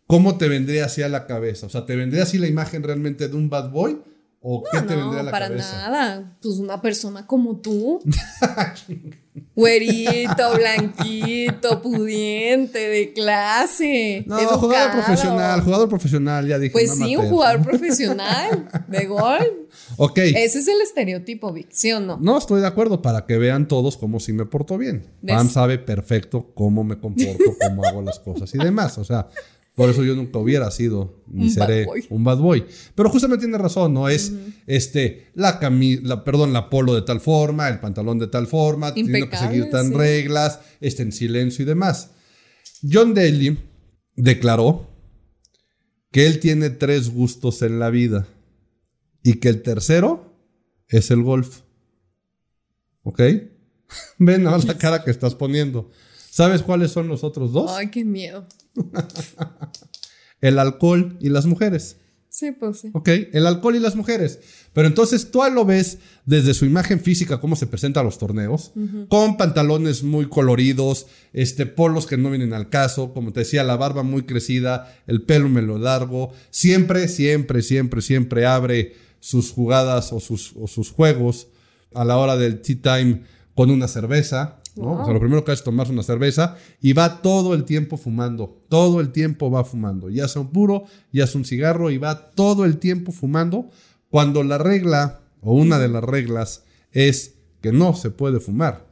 ¿cómo 0.08 0.38
te 0.38 0.48
vendría 0.48 0.86
así 0.86 1.02
a 1.02 1.10
la 1.10 1.28
cabeza? 1.28 1.66
O 1.66 1.70
sea, 1.70 1.86
¿te 1.86 1.98
vendría 1.98 2.24
así 2.24 2.38
la 2.38 2.48
imagen 2.48 2.82
realmente 2.82 3.28
de 3.28 3.36
un 3.36 3.50
bad 3.50 3.70
boy? 3.70 4.00
¿O 4.44 4.64
qué 4.64 4.82
te 4.82 4.96
vendría 4.96 5.20
a 5.20 5.24
la 5.24 5.32
para 5.32 5.50
cabeza? 5.50 5.90
Nada. 5.90 6.38
Pues 6.42 6.56
una 6.58 6.82
persona 6.82 7.28
como 7.28 7.58
tú. 7.58 8.00
Güerito, 9.56 10.56
blanquito, 10.56 11.82
pudiente, 11.82 12.80
de 12.80 13.14
clase. 13.14 14.24
No, 14.26 14.38
jugador 14.58 14.92
profesional, 14.92 15.62
jugador 15.62 15.90
profesional, 15.90 16.48
ya 16.48 16.58
dije. 16.58 16.72
Pues 16.72 16.96
sí, 16.96 17.16
un 17.16 17.30
jugador 17.30 17.62
profesional 17.64 18.68
de 18.88 19.06
gol. 19.06 19.68
Ok. 19.98 20.18
Ese 20.18 20.60
es 20.60 20.68
el 20.68 20.82
estereotipo, 20.82 21.54
Vic, 21.54 21.68
¿sí 21.72 21.92
o 21.92 22.00
no? 22.00 22.18
No, 22.20 22.38
estoy 22.38 22.62
de 22.62 22.68
acuerdo, 22.68 23.02
para 23.02 23.26
que 23.28 23.38
vean 23.38 23.68
todos 23.68 23.96
cómo 23.96 24.20
sí 24.20 24.34
me 24.34 24.46
porto 24.46 24.78
bien. 24.78 25.06
Pam 25.26 25.50
sabe 25.50 25.78
perfecto 25.78 26.52
cómo 26.56 26.84
me 26.84 26.98
comporto, 26.98 27.56
cómo 27.62 27.86
hago 27.86 28.02
las 28.02 28.20
cosas 28.20 28.54
y 28.56 28.58
demás. 28.58 28.98
O 28.98 29.04
sea, 29.04 29.28
por 29.82 29.90
eso 29.90 30.04
yo 30.04 30.16
nunca 30.16 30.38
hubiera 30.38 30.70
sido 30.70 31.24
ni 31.26 31.50
seré 31.50 31.88
un 32.12 32.24
bad 32.24 32.38
boy. 32.38 32.64
Pero 32.94 33.10
justamente 33.10 33.46
tiene 33.46 33.58
razón, 33.58 33.96
¿no? 33.96 34.10
Es 34.10 34.32
este, 34.68 35.32
la 35.34 35.58
camisa, 35.58 36.24
perdón, 36.24 36.54
la 36.54 36.70
polo 36.70 36.94
de 36.94 37.02
tal 37.02 37.20
forma, 37.20 37.68
el 37.68 37.80
pantalón 37.80 38.20
de 38.20 38.28
tal 38.28 38.46
forma, 38.46 38.94
tiene 38.94 39.28
que 39.28 39.36
seguir 39.36 39.72
tan 39.72 39.92
reglas, 39.92 40.60
este 40.82 41.02
en 41.02 41.12
silencio 41.12 41.64
y 41.64 41.66
demás. 41.66 42.12
John 42.88 43.16
Daly 43.16 43.58
declaró 44.16 44.88
que 46.12 46.28
él 46.28 46.40
tiene 46.40 46.70
tres 46.70 47.10
gustos 47.10 47.64
en 47.64 47.80
la 47.80 47.90
vida 47.90 48.28
y 49.24 49.40
que 49.40 49.50
el 49.50 49.64
tercero 49.64 50.36
es 50.90 51.10
el 51.10 51.24
golf. 51.24 51.62
¿Ok? 53.02 53.20
Ven 54.20 54.46
a 54.46 54.60
la 54.60 54.78
cara 54.78 55.04
que 55.04 55.10
estás 55.10 55.34
poniendo. 55.34 55.90
¿Sabes 56.30 56.62
cuáles 56.62 56.92
son 56.92 57.08
los 57.08 57.24
otros 57.24 57.52
dos? 57.52 57.72
Ay, 57.72 57.90
qué 57.90 58.06
miedo. 58.06 58.46
el 60.42 60.60
alcohol 60.60 61.18
y 61.20 61.30
las 61.30 61.46
mujeres. 61.46 61.98
Sí, 62.30 62.52
pues 62.52 62.80
sí. 62.80 62.90
Ok, 62.94 63.10
el 63.34 63.46
alcohol 63.46 63.76
y 63.76 63.80
las 63.80 63.96
mujeres. 63.98 64.40
Pero 64.72 64.88
entonces 64.88 65.32
tú 65.32 65.42
lo 65.54 65.66
ves 65.66 65.98
desde 66.26 66.54
su 66.54 66.64
imagen 66.64 67.02
física, 67.02 67.42
cómo 67.42 67.58
se 67.58 67.68
presenta 67.68 68.00
a 68.00 68.04
los 68.04 68.18
torneos, 68.18 68.72
con 69.10 69.36
pantalones 69.36 70.02
muy 70.02 70.30
coloridos, 70.30 71.08
este, 71.34 71.66
polos 71.66 72.08
que 72.08 72.16
no 72.16 72.30
vienen 72.30 72.54
al 72.54 72.70
caso, 72.70 73.14
como 73.14 73.34
te 73.34 73.42
decía, 73.42 73.66
la 73.66 73.76
barba 73.76 74.04
muy 74.04 74.24
crecida, 74.24 74.96
el 75.08 75.24
pelo 75.24 75.50
melo 75.50 75.78
largo, 75.78 76.32
siempre, 76.52 77.10
siempre, 77.10 77.62
siempre, 77.62 78.02
siempre 78.02 78.46
abre 78.46 78.96
sus 79.20 79.52
jugadas 79.52 80.14
o 80.14 80.22
sus, 80.22 80.54
o 80.56 80.68
sus 80.68 80.90
juegos 80.90 81.48
a 81.94 82.06
la 82.06 82.18
hora 82.18 82.38
del 82.38 82.62
tea 82.62 82.78
time 82.82 83.24
con 83.56 83.70
una 83.72 83.90
cerveza. 83.90 84.61
¿No? 84.76 85.02
O 85.02 85.06
sea, 85.06 85.14
lo 85.14 85.20
primero 85.20 85.44
que 85.44 85.52
hace 85.52 85.60
es 85.60 85.64
tomarse 85.64 85.92
una 85.92 86.04
cerveza 86.04 86.56
y 86.82 86.94
va 86.94 87.22
todo 87.22 87.54
el 87.54 87.64
tiempo 87.66 87.98
fumando. 87.98 88.60
Todo 88.70 89.00
el 89.02 89.12
tiempo 89.12 89.52
va 89.52 89.64
fumando. 89.64 90.10
Ya 90.10 90.28
sea 90.28 90.42
un 90.42 90.52
puro, 90.52 90.86
ya 91.12 91.28
sea 91.28 91.40
un 91.40 91.46
cigarro 91.46 91.90
y 91.92 91.98
va 91.98 92.32
todo 92.32 92.66
el 92.66 92.78
tiempo 92.78 93.12
fumando. 93.12 93.70
Cuando 94.10 94.44
la 94.44 94.58
regla 94.58 95.22
o 95.42 95.54
una 95.54 95.80
de 95.80 95.88
las 95.88 96.04
reglas 96.04 96.64
es 96.92 97.36
que 97.62 97.72
no 97.72 97.94
se 97.94 98.10
puede 98.10 98.40
fumar 98.40 98.88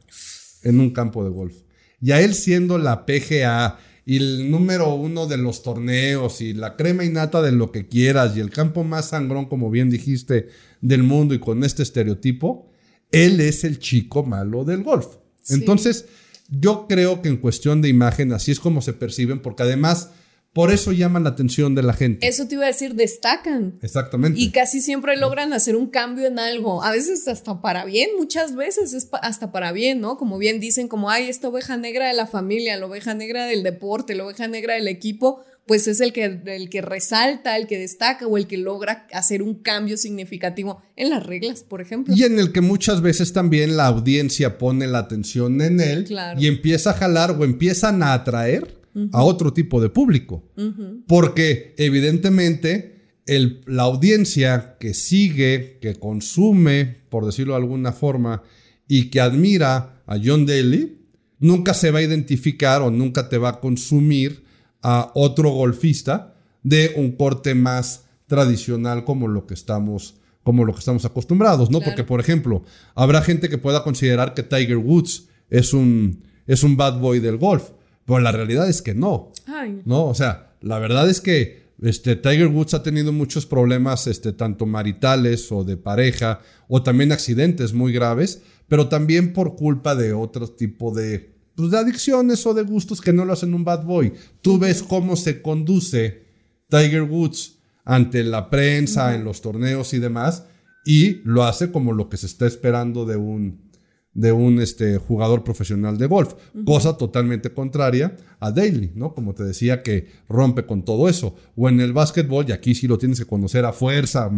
en 0.62 0.80
un 0.80 0.90
campo 0.90 1.24
de 1.24 1.30
golf. 1.30 1.56
Y 2.00 2.12
a 2.12 2.20
él 2.20 2.34
siendo 2.34 2.78
la 2.78 3.04
PGA 3.04 3.78
y 4.06 4.16
el 4.16 4.50
número 4.50 4.94
uno 4.94 5.26
de 5.26 5.36
los 5.36 5.62
torneos 5.62 6.40
y 6.40 6.54
la 6.54 6.76
crema 6.76 7.04
innata 7.04 7.42
de 7.42 7.52
lo 7.52 7.70
que 7.70 7.86
quieras 7.86 8.36
y 8.36 8.40
el 8.40 8.50
campo 8.50 8.82
más 8.84 9.10
sangrón, 9.10 9.46
como 9.46 9.70
bien 9.70 9.90
dijiste, 9.90 10.48
del 10.80 11.02
mundo 11.02 11.34
y 11.34 11.38
con 11.38 11.62
este 11.62 11.82
estereotipo, 11.82 12.70
él 13.12 13.40
es 13.40 13.64
el 13.64 13.78
chico 13.78 14.24
malo 14.24 14.64
del 14.64 14.82
golf. 14.82 15.19
Entonces, 15.48 16.06
yo 16.50 16.86
creo 16.88 17.22
que 17.22 17.28
en 17.28 17.36
cuestión 17.36 17.82
de 17.82 17.88
imagen, 17.88 18.32
así 18.32 18.50
es 18.50 18.60
como 18.60 18.82
se 18.82 18.92
perciben, 18.92 19.40
porque 19.40 19.62
además, 19.62 20.10
por 20.52 20.72
eso 20.72 20.90
llaman 20.90 21.24
la 21.24 21.30
atención 21.30 21.74
de 21.74 21.82
la 21.82 21.92
gente. 21.92 22.26
Eso 22.26 22.48
te 22.48 22.56
iba 22.56 22.64
a 22.64 22.68
decir, 22.68 22.94
destacan. 22.94 23.78
Exactamente. 23.82 24.40
Y 24.40 24.50
casi 24.50 24.80
siempre 24.80 25.16
logran 25.16 25.52
hacer 25.52 25.76
un 25.76 25.86
cambio 25.86 26.26
en 26.26 26.38
algo. 26.38 26.82
A 26.82 26.90
veces 26.90 27.28
hasta 27.28 27.60
para 27.60 27.84
bien, 27.84 28.10
muchas 28.18 28.56
veces 28.56 28.92
es 28.92 29.08
hasta 29.22 29.52
para 29.52 29.70
bien, 29.72 30.00
¿no? 30.00 30.16
Como 30.16 30.38
bien 30.38 30.58
dicen, 30.58 30.88
como, 30.88 31.10
hay 31.10 31.28
esta 31.28 31.48
oveja 31.48 31.76
negra 31.76 32.08
de 32.08 32.14
la 32.14 32.26
familia, 32.26 32.76
la 32.76 32.86
oveja 32.86 33.14
negra 33.14 33.46
del 33.46 33.62
deporte, 33.62 34.14
la 34.14 34.24
oveja 34.24 34.48
negra 34.48 34.74
del 34.74 34.88
equipo 34.88 35.44
pues 35.70 35.86
es 35.86 36.00
el 36.00 36.12
que, 36.12 36.40
el 36.46 36.68
que 36.68 36.82
resalta, 36.82 37.56
el 37.56 37.68
que 37.68 37.78
destaca 37.78 38.26
o 38.26 38.36
el 38.36 38.48
que 38.48 38.58
logra 38.58 39.06
hacer 39.12 39.40
un 39.40 39.54
cambio 39.54 39.96
significativo 39.96 40.82
en 40.96 41.10
las 41.10 41.24
reglas, 41.24 41.62
por 41.62 41.80
ejemplo. 41.80 42.12
Y 42.12 42.24
en 42.24 42.40
el 42.40 42.50
que 42.50 42.60
muchas 42.60 43.02
veces 43.02 43.32
también 43.32 43.76
la 43.76 43.86
audiencia 43.86 44.58
pone 44.58 44.88
la 44.88 44.98
atención 44.98 45.60
en 45.60 45.78
él 45.78 46.12
y 46.36 46.48
empieza 46.48 46.90
a 46.90 46.94
jalar 46.94 47.36
o 47.38 47.44
empiezan 47.44 48.02
a 48.02 48.14
atraer 48.14 48.80
a 49.12 49.22
otro 49.22 49.52
tipo 49.52 49.80
de 49.80 49.90
público. 49.90 50.42
Porque 51.06 51.76
evidentemente 51.78 53.20
el, 53.26 53.60
la 53.68 53.84
audiencia 53.84 54.76
que 54.80 54.92
sigue, 54.92 55.78
que 55.80 55.94
consume, 55.94 56.96
por 57.10 57.24
decirlo 57.24 57.52
de 57.52 57.60
alguna 57.60 57.92
forma, 57.92 58.42
y 58.88 59.08
que 59.10 59.20
admira 59.20 60.02
a 60.04 60.18
John 60.20 60.46
Daly, 60.46 60.98
nunca 61.38 61.74
se 61.74 61.92
va 61.92 62.00
a 62.00 62.02
identificar 62.02 62.82
o 62.82 62.90
nunca 62.90 63.28
te 63.28 63.38
va 63.38 63.50
a 63.50 63.60
consumir 63.60 64.49
a 64.82 65.10
otro 65.14 65.50
golfista 65.50 66.34
de 66.62 66.92
un 66.96 67.12
corte 67.12 67.54
más 67.54 68.06
tradicional 68.26 69.04
como 69.04 69.28
lo 69.28 69.46
que 69.46 69.54
estamos 69.54 70.16
como 70.42 70.64
lo 70.64 70.72
que 70.72 70.78
estamos 70.78 71.04
acostumbrados, 71.04 71.70
¿no? 71.70 71.80
Porque 71.80 72.02
por 72.02 72.18
ejemplo, 72.18 72.62
habrá 72.94 73.20
gente 73.22 73.48
que 73.48 73.58
pueda 73.58 73.84
considerar 73.84 74.32
que 74.32 74.42
Tiger 74.42 74.78
Woods 74.78 75.28
es 75.50 75.74
un 75.74 76.22
es 76.46 76.62
un 76.62 76.76
bad 76.76 76.98
boy 76.98 77.20
del 77.20 77.36
golf, 77.36 77.70
pero 78.04 78.18
la 78.20 78.32
realidad 78.32 78.68
es 78.68 78.82
que 78.82 78.94
no. 78.94 79.32
No, 79.84 80.06
o 80.06 80.14
sea, 80.14 80.54
la 80.60 80.78
verdad 80.78 81.08
es 81.08 81.20
que 81.20 81.70
este, 81.82 82.16
Tiger 82.16 82.48
Woods 82.48 82.74
ha 82.74 82.82
tenido 82.82 83.12
muchos 83.12 83.46
problemas, 83.46 84.06
este, 84.06 84.32
tanto 84.32 84.66
maritales 84.66 85.50
o 85.52 85.64
de 85.64 85.76
pareja, 85.76 86.40
o 86.68 86.82
también 86.82 87.12
accidentes 87.12 87.72
muy 87.72 87.92
graves, 87.92 88.42
pero 88.68 88.88
también 88.88 89.32
por 89.32 89.56
culpa 89.56 89.94
de 89.94 90.12
otro 90.12 90.48
tipo 90.48 90.94
de, 90.94 91.34
pues, 91.60 91.70
de 91.70 91.78
adicciones 91.78 92.46
o 92.46 92.54
de 92.54 92.62
gustos 92.62 93.00
que 93.00 93.12
no 93.12 93.24
lo 93.24 93.32
hacen 93.32 93.54
un 93.54 93.64
bad 93.64 93.84
boy. 93.84 94.12
Tú 94.42 94.58
ves 94.58 94.82
cómo 94.82 95.16
se 95.16 95.42
conduce 95.42 96.24
Tiger 96.68 97.02
Woods 97.02 97.58
ante 97.84 98.22
la 98.22 98.50
prensa, 98.50 99.14
en 99.14 99.24
los 99.24 99.40
torneos 99.40 99.94
y 99.94 99.98
demás, 99.98 100.44
y 100.84 101.20
lo 101.24 101.44
hace 101.44 101.70
como 101.70 101.92
lo 101.92 102.08
que 102.08 102.16
se 102.16 102.26
está 102.26 102.46
esperando 102.46 103.04
de 103.04 103.16
un, 103.16 103.70
de 104.14 104.32
un 104.32 104.60
este, 104.60 104.98
jugador 104.98 105.44
profesional 105.44 105.98
de 105.98 106.06
golf, 106.06 106.34
cosa 106.64 106.96
totalmente 106.96 107.52
contraria 107.52 108.16
a 108.38 108.50
Daly, 108.50 108.92
¿no? 108.94 109.14
Como 109.14 109.34
te 109.34 109.44
decía, 109.44 109.82
que 109.82 110.08
rompe 110.28 110.66
con 110.66 110.84
todo 110.84 111.08
eso. 111.08 111.34
O 111.56 111.68
en 111.68 111.80
el 111.80 111.92
básquetbol, 111.92 112.46
y 112.48 112.52
aquí 112.52 112.74
sí 112.74 112.86
lo 112.86 112.98
tienes 112.98 113.18
que 113.18 113.26
conocer 113.26 113.64
a 113.64 113.72
fuerza, 113.72 114.30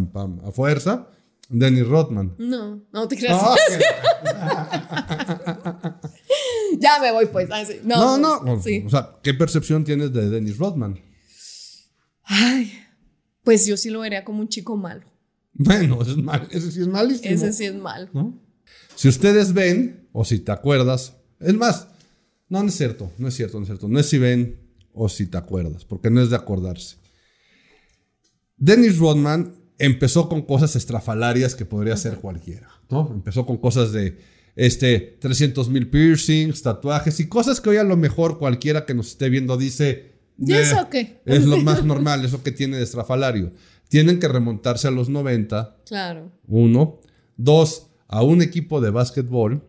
a 0.45 0.53
fuerza, 0.53 1.09
Dennis 1.49 1.87
Rodman. 1.87 2.35
No, 2.39 2.83
no 2.93 3.09
te 3.09 3.17
creas. 3.17 3.43
ya 6.97 7.03
me 7.03 7.13
voy, 7.13 7.27
pues. 7.27 7.49
no, 7.85 8.19
no. 8.19 8.43
no. 8.43 8.53
O 8.55 8.61
sea, 8.61 9.19
¿qué 9.23 9.35
percepción 9.35 9.85
tienes 9.85 10.13
de 10.13 10.29
Dennis 10.31 10.59
Rodman? 10.59 11.01
Ay, 12.25 12.73
pues 13.43 13.67
yo 13.67 13.77
sí 13.77 13.91
lo 13.91 14.01
vería 14.01 14.25
como 14.25 14.41
un 14.41 14.49
chico 14.49 14.77
malo. 14.77 15.05
Bueno, 15.55 16.01
ese, 16.03 16.71
sí 16.73 16.81
es 16.81 16.89
malísimo. 16.89 17.35
Ese 17.35 17.53
sí 17.53 17.65
es 17.65 17.75
malo. 17.75 18.09
Si 18.95 19.09
ustedes 19.09 19.53
ven, 19.53 20.09
o 20.13 20.25
si 20.25 20.39
te 20.39 20.53
acuerdas, 20.53 21.17
es 21.41 21.55
más, 21.55 21.89
no, 22.49 22.63
no 22.63 22.69
es 22.69 22.75
cierto, 22.75 23.13
no 23.19 23.29
es 23.29 23.35
cierto, 23.35 23.59
no 23.59 23.63
es 23.63 23.69
cierto. 23.69 23.89
No 23.89 23.99
es 23.99 24.09
si 24.09 24.19
ven 24.19 24.61
o 24.93 25.09
si 25.09 25.27
te 25.27 25.39
acuerdas, 25.39 25.85
porque 25.85 26.11
no 26.11 26.21
es 26.21 26.31
de 26.31 26.37
acordarse. 26.37 26.97
Dennis 28.57 28.99
Rodman 28.99 29.55
empezó 29.79 30.29
con 30.29 30.43
cosas 30.43 30.77
estrafalarias 30.77 31.55
que 31.55 31.65
podría 31.65 31.97
ser 31.97 32.17
cualquiera, 32.17 32.69
¿no? 32.91 33.11
Empezó 33.13 33.45
con 33.45 33.57
cosas 33.57 33.93
de 33.93 34.19
este 34.57 35.17
300 35.21 35.69
mil 35.69 35.89
piercings, 35.89 36.63
tatuajes 36.63 37.21
y 37.21 37.29
cosas 37.29 37.61
que 37.61 37.71
hoy 37.71 37.77
a 37.79 37.85
lo 37.85 37.97
mejor 37.97 38.39
cualquiera 38.39 38.85
que 38.85 38.95
nos 38.95 39.09
esté 39.09 39.29
viendo 39.29 39.57
dice, 39.57 40.13
¿y 40.39 40.53
eso 40.53 40.89
qué? 40.91 41.21
Es 41.25 41.45
lo 41.47 41.59
más 41.59 41.85
normal, 41.85 42.25
eso 42.25 42.43
que 42.43 42.53
tiene 42.53 42.77
de 42.77 42.85
estrafalario. 42.85 43.53
Tienen 43.89 44.19
que 44.19 44.29
remontarse 44.29 44.89
a 44.89 44.91
los 44.91 45.09
90. 45.09 45.77
Claro. 45.87 46.33
Uno. 46.47 47.01
Dos, 47.37 47.89
a 48.09 48.23
un 48.23 48.41
equipo 48.41 48.81
de 48.81 48.91
básquetbol. 48.91 49.63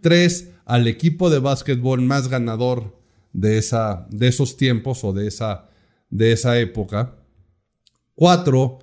Tres, 0.00 0.48
al 0.64 0.88
equipo 0.88 1.30
de 1.30 1.38
básquetbol 1.38 2.00
más 2.00 2.26
ganador 2.26 2.98
de, 3.32 3.58
esa, 3.58 4.08
de 4.10 4.26
esos 4.26 4.56
tiempos 4.56 5.04
o 5.04 5.12
de 5.12 5.28
esa, 5.28 5.68
de 6.10 6.32
esa 6.32 6.58
época. 6.58 7.14
Cuatro, 8.16 8.80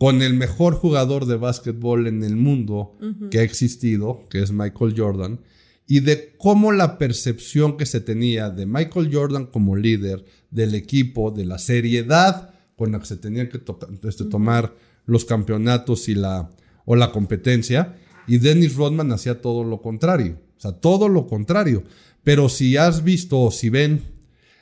con 0.00 0.22
el 0.22 0.32
mejor 0.32 0.76
jugador 0.76 1.26
de 1.26 1.36
básquetbol 1.36 2.06
en 2.06 2.24
el 2.24 2.34
mundo 2.34 2.96
que 3.30 3.40
ha 3.40 3.42
existido, 3.42 4.24
que 4.30 4.42
es 4.42 4.50
Michael 4.50 4.94
Jordan, 4.96 5.40
y 5.86 6.00
de 6.00 6.34
cómo 6.38 6.72
la 6.72 6.96
percepción 6.96 7.76
que 7.76 7.84
se 7.84 8.00
tenía 8.00 8.48
de 8.48 8.64
Michael 8.64 9.10
Jordan 9.12 9.44
como 9.44 9.76
líder 9.76 10.24
del 10.50 10.74
equipo, 10.74 11.30
de 11.30 11.44
la 11.44 11.58
seriedad 11.58 12.54
con 12.76 12.92
la 12.92 13.00
que 13.00 13.04
se 13.04 13.18
tenían 13.18 13.50
que 13.50 13.60
este, 14.08 14.24
tomar 14.24 14.74
los 15.04 15.26
campeonatos 15.26 16.08
y 16.08 16.14
la, 16.14 16.48
o 16.86 16.96
la 16.96 17.12
competencia, 17.12 17.94
y 18.26 18.38
Dennis 18.38 18.76
Rodman 18.76 19.12
hacía 19.12 19.42
todo 19.42 19.64
lo 19.64 19.82
contrario, 19.82 20.38
o 20.56 20.60
sea, 20.62 20.72
todo 20.72 21.10
lo 21.10 21.26
contrario. 21.26 21.84
Pero 22.24 22.48
si 22.48 22.78
has 22.78 23.04
visto 23.04 23.38
o 23.38 23.50
si 23.50 23.68
ven 23.68 24.00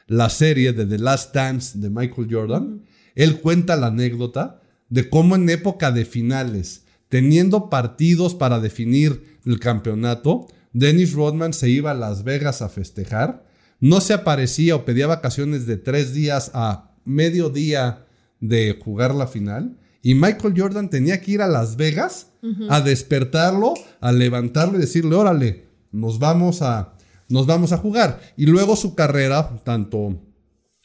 la 0.08 0.30
serie 0.30 0.72
de 0.72 0.84
The 0.84 0.98
Last 0.98 1.32
Dance 1.32 1.78
de 1.78 1.90
Michael 1.90 2.26
Jordan, 2.28 2.82
él 3.14 3.40
cuenta 3.40 3.76
la 3.76 3.86
anécdota 3.86 4.62
de 4.88 5.08
cómo 5.08 5.36
en 5.36 5.48
época 5.48 5.92
de 5.92 6.04
finales, 6.04 6.84
teniendo 7.08 7.70
partidos 7.70 8.34
para 8.34 8.60
definir 8.60 9.38
el 9.44 9.60
campeonato, 9.60 10.46
Dennis 10.72 11.12
Rodman 11.12 11.52
se 11.52 11.68
iba 11.70 11.90
a 11.90 11.94
Las 11.94 12.24
Vegas 12.24 12.62
a 12.62 12.68
festejar, 12.68 13.44
no 13.80 14.00
se 14.00 14.14
aparecía 14.14 14.76
o 14.76 14.84
pedía 14.84 15.06
vacaciones 15.06 15.66
de 15.66 15.76
tres 15.76 16.12
días 16.12 16.50
a 16.54 16.90
medio 17.04 17.48
día 17.48 18.06
de 18.40 18.78
jugar 18.82 19.14
la 19.14 19.26
final, 19.26 19.78
y 20.02 20.14
Michael 20.14 20.54
Jordan 20.56 20.90
tenía 20.90 21.20
que 21.20 21.32
ir 21.32 21.42
a 21.42 21.48
Las 21.48 21.76
Vegas 21.76 22.28
a 22.70 22.80
despertarlo, 22.80 23.74
a 24.00 24.12
levantarlo 24.12 24.78
y 24.78 24.80
decirle, 24.80 25.16
órale, 25.16 25.66
nos 25.90 26.18
vamos 26.18 26.62
a, 26.62 26.94
nos 27.28 27.46
vamos 27.46 27.72
a 27.72 27.78
jugar. 27.78 28.20
Y 28.36 28.46
luego 28.46 28.76
su 28.76 28.94
carrera, 28.94 29.60
tanto 29.64 30.22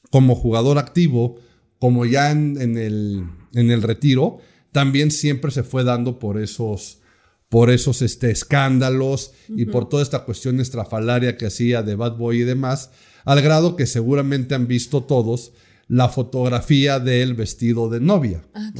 como 0.09 0.35
jugador 0.35 0.79
activo, 0.79 1.37
como 1.77 2.05
ya 2.05 2.31
en 2.31 2.77
el 2.77 3.27
en 3.53 3.71
el 3.71 3.81
retiro, 3.81 4.39
también 4.71 5.11
siempre 5.11 5.51
se 5.51 5.63
fue 5.63 5.83
dando 5.83 6.19
por 6.19 6.39
esos, 6.41 6.99
por 7.49 7.69
esos 7.69 8.01
este, 8.01 8.31
escándalos 8.31 9.33
y 9.49 9.65
por 9.65 9.87
toda 9.87 10.03
esta 10.03 10.25
cuestión 10.25 10.59
estrafalaria 10.59 11.37
que 11.37 11.45
hacía 11.45 11.83
de 11.83 11.95
Bad 11.95 12.17
Boy 12.17 12.41
y 12.41 12.43
demás, 12.43 12.91
al 13.25 13.41
grado 13.41 13.75
que 13.75 13.85
seguramente 13.85 14.55
han 14.55 14.67
visto 14.67 15.03
todos 15.03 15.53
la 15.87 16.09
fotografía 16.09 16.99
de 16.99 17.21
él 17.21 17.35
vestido 17.35 17.89
de 17.89 17.99
novia. 17.99 18.43
Ah, 18.53 18.71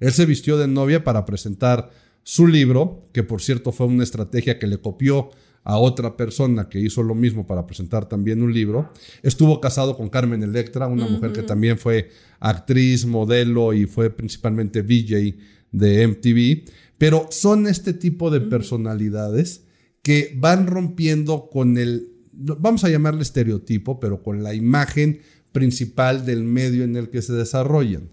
él 0.00 0.12
se 0.12 0.26
vistió 0.26 0.58
de 0.58 0.68
novia 0.68 1.02
para 1.02 1.24
presentar 1.24 1.90
su 2.22 2.46
libro, 2.46 3.08
que 3.12 3.22
por 3.22 3.40
cierto 3.40 3.72
fue 3.72 3.86
una 3.86 4.04
estrategia 4.04 4.58
que 4.58 4.66
le 4.66 4.78
copió 4.78 5.30
a 5.64 5.76
otra 5.76 6.16
persona 6.16 6.68
que 6.68 6.80
hizo 6.80 7.02
lo 7.02 7.14
mismo 7.14 7.46
para 7.46 7.66
presentar 7.66 8.08
también 8.08 8.42
un 8.42 8.52
libro. 8.52 8.90
Estuvo 9.22 9.60
casado 9.60 9.96
con 9.96 10.08
Carmen 10.08 10.42
Electra, 10.42 10.86
una 10.86 11.06
mujer 11.06 11.32
que 11.32 11.42
también 11.42 11.78
fue 11.78 12.10
actriz, 12.40 13.04
modelo 13.04 13.72
y 13.74 13.86
fue 13.86 14.10
principalmente 14.10 14.82
VJ 14.82 15.36
de 15.72 16.06
MTV. 16.08 16.70
Pero 16.96 17.28
son 17.30 17.66
este 17.66 17.92
tipo 17.92 18.30
de 18.30 18.40
personalidades 18.40 19.64
que 20.02 20.34
van 20.36 20.66
rompiendo 20.66 21.50
con 21.50 21.76
el, 21.76 22.12
vamos 22.32 22.84
a 22.84 22.88
llamarle 22.88 23.22
estereotipo, 23.22 24.00
pero 24.00 24.22
con 24.22 24.42
la 24.42 24.54
imagen 24.54 25.20
principal 25.52 26.24
del 26.24 26.44
medio 26.44 26.84
en 26.84 26.96
el 26.96 27.10
que 27.10 27.22
se 27.22 27.32
desarrollan. 27.32 28.10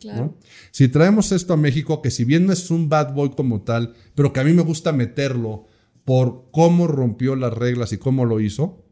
Si 0.71 0.87
traemos 0.87 1.31
esto 1.31 1.53
a 1.53 1.57
México, 1.57 2.01
que 2.01 2.11
si 2.11 2.23
bien 2.23 2.45
no 2.45 2.53
es 2.53 2.71
un 2.71 2.89
bad 2.89 3.13
boy 3.13 3.31
como 3.31 3.61
tal, 3.61 3.93
pero 4.13 4.33
que 4.33 4.39
a 4.39 4.43
mí 4.43 4.53
me 4.53 4.61
gusta 4.61 4.91
meterlo 4.91 5.67
por 6.05 6.45
cómo 6.51 6.87
rompió 6.87 7.35
las 7.35 7.53
reglas 7.53 7.91
y 7.91 7.97
cómo 7.97 8.25
lo 8.25 8.39
hizo, 8.39 8.85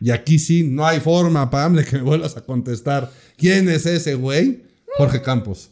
y 0.00 0.10
aquí 0.10 0.38
sí, 0.38 0.62
no 0.62 0.86
hay 0.86 1.00
forma, 1.00 1.50
Pam, 1.50 1.74
de 1.74 1.84
que 1.84 1.96
me 1.96 2.02
vuelvas 2.02 2.36
a 2.36 2.42
contestar 2.42 3.10
quién 3.36 3.68
es 3.68 3.84
ese 3.86 4.14
güey, 4.14 4.62
Jorge 4.96 5.22
Campos. 5.22 5.70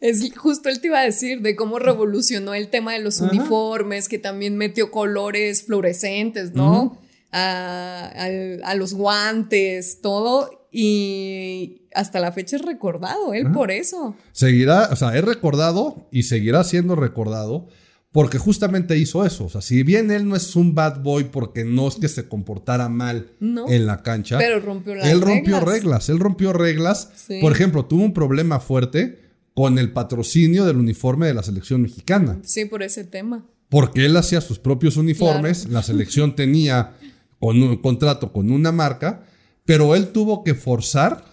Es 0.00 0.22
justo 0.36 0.68
él 0.68 0.80
te 0.80 0.88
iba 0.88 1.00
a 1.00 1.04
decir 1.04 1.40
de 1.40 1.56
cómo 1.56 1.78
revolucionó 1.78 2.54
el 2.54 2.68
tema 2.68 2.92
de 2.92 3.00
los 3.00 3.20
uniformes, 3.20 4.08
que 4.08 4.18
también 4.18 4.56
metió 4.56 4.90
colores 4.90 5.64
fluorescentes, 5.64 6.52
¿no? 6.52 6.98
a, 7.34 8.74
los 8.76 8.94
guantes, 8.94 10.00
todo. 10.00 10.68
Y 10.70 11.82
hasta 11.94 12.18
la 12.18 12.32
fecha 12.32 12.56
es 12.56 12.62
recordado, 12.62 13.32
él 13.32 13.50
por 13.52 13.70
eso. 13.70 14.16
Seguirá, 14.32 14.88
o 14.90 14.96
sea, 14.96 15.16
es 15.16 15.24
recordado 15.24 16.08
y 16.10 16.24
seguirá 16.24 16.64
siendo 16.64 16.96
recordado 16.96 17.68
porque 18.14 18.38
justamente 18.38 18.96
hizo 18.96 19.26
eso. 19.26 19.46
O 19.46 19.48
sea, 19.48 19.60
si 19.60 19.82
bien 19.82 20.12
él 20.12 20.28
no 20.28 20.36
es 20.36 20.54
un 20.54 20.72
bad 20.72 21.02
boy 21.02 21.24
porque 21.24 21.64
no 21.64 21.88
es 21.88 21.96
que 21.96 22.06
se 22.06 22.28
comportara 22.28 22.88
mal 22.88 23.32
en 23.40 23.86
la 23.86 24.04
cancha, 24.04 24.38
pero 24.38 24.60
rompió 24.60 24.94
las 24.94 25.08
él 25.08 25.20
rompió 25.20 25.58
reglas. 25.58 26.08
Él 26.08 26.20
rompió 26.20 26.52
reglas. 26.52 27.26
Por 27.40 27.50
ejemplo, 27.50 27.86
tuvo 27.86 28.04
un 28.04 28.12
problema 28.12 28.60
fuerte 28.60 29.18
con 29.52 29.80
el 29.80 29.90
patrocinio 29.90 30.64
del 30.64 30.76
uniforme 30.76 31.26
de 31.26 31.34
la 31.34 31.42
selección 31.42 31.82
mexicana. 31.82 32.38
Sí, 32.44 32.66
por 32.66 32.84
ese 32.84 33.02
tema. 33.02 33.48
Porque 33.68 34.06
él 34.06 34.16
hacía 34.16 34.40
sus 34.40 34.60
propios 34.60 34.96
uniformes, 34.96 35.68
la 35.68 35.82
selección 35.82 36.36
tenía 36.36 36.94
un 37.40 37.76
contrato 37.78 38.32
con 38.32 38.52
una 38.52 38.70
marca, 38.70 39.26
pero 39.64 39.96
él 39.96 40.12
tuvo 40.12 40.44
que 40.44 40.54
forzar 40.54 41.24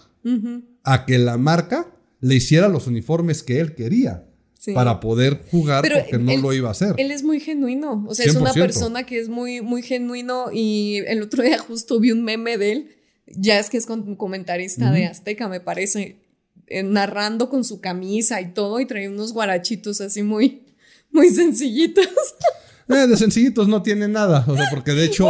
a 0.83 1.05
que 1.05 1.19
la 1.19 1.37
marca 1.37 1.93
le 2.21 2.33
hiciera 2.33 2.69
los 2.69 2.87
uniformes 2.87 3.43
que 3.43 3.59
él 3.59 3.75
quería. 3.75 4.25
Para 4.73 4.99
poder 4.99 5.43
jugar 5.49 5.83
porque 5.83 6.17
no 6.19 6.37
lo 6.37 6.53
iba 6.53 6.67
a 6.67 6.71
hacer. 6.71 6.93
Él 6.97 7.11
es 7.11 7.23
muy 7.23 7.39
genuino. 7.39 8.05
O 8.07 8.13
sea, 8.13 8.25
es 8.25 8.35
una 8.35 8.53
persona 8.53 9.05
que 9.05 9.19
es 9.19 9.27
muy, 9.27 9.61
muy 9.61 9.81
genuino. 9.81 10.51
Y 10.53 11.01
el 11.07 11.23
otro 11.23 11.41
día 11.43 11.57
justo 11.57 11.99
vi 11.99 12.11
un 12.11 12.23
meme 12.23 12.57
de 12.57 12.71
él. 12.71 12.95
Ya 13.25 13.59
es 13.59 13.69
que 13.69 13.77
es 13.77 13.87
comentarista 14.17 14.91
de 14.91 15.05
Azteca, 15.05 15.47
me 15.47 15.61
parece. 15.61 16.17
Eh, 16.67 16.83
narrando 16.83 17.49
con 17.49 17.63
su 17.63 17.81
camisa 17.81 18.39
y 18.39 18.53
todo. 18.53 18.79
Y 18.79 18.85
trae 18.85 19.09
unos 19.09 19.33
guarachitos 19.33 19.99
así 19.99 20.21
muy, 20.21 20.61
muy 21.11 21.29
sencillos. 21.29 21.91
Eh, 22.91 23.07
de 23.07 23.17
sencillitos 23.17 23.67
no 23.67 23.81
tiene 23.81 24.07
nada, 24.07 24.45
o 24.47 24.55
sea, 24.55 24.65
porque 24.69 24.91
de 24.91 25.05
hecho, 25.05 25.27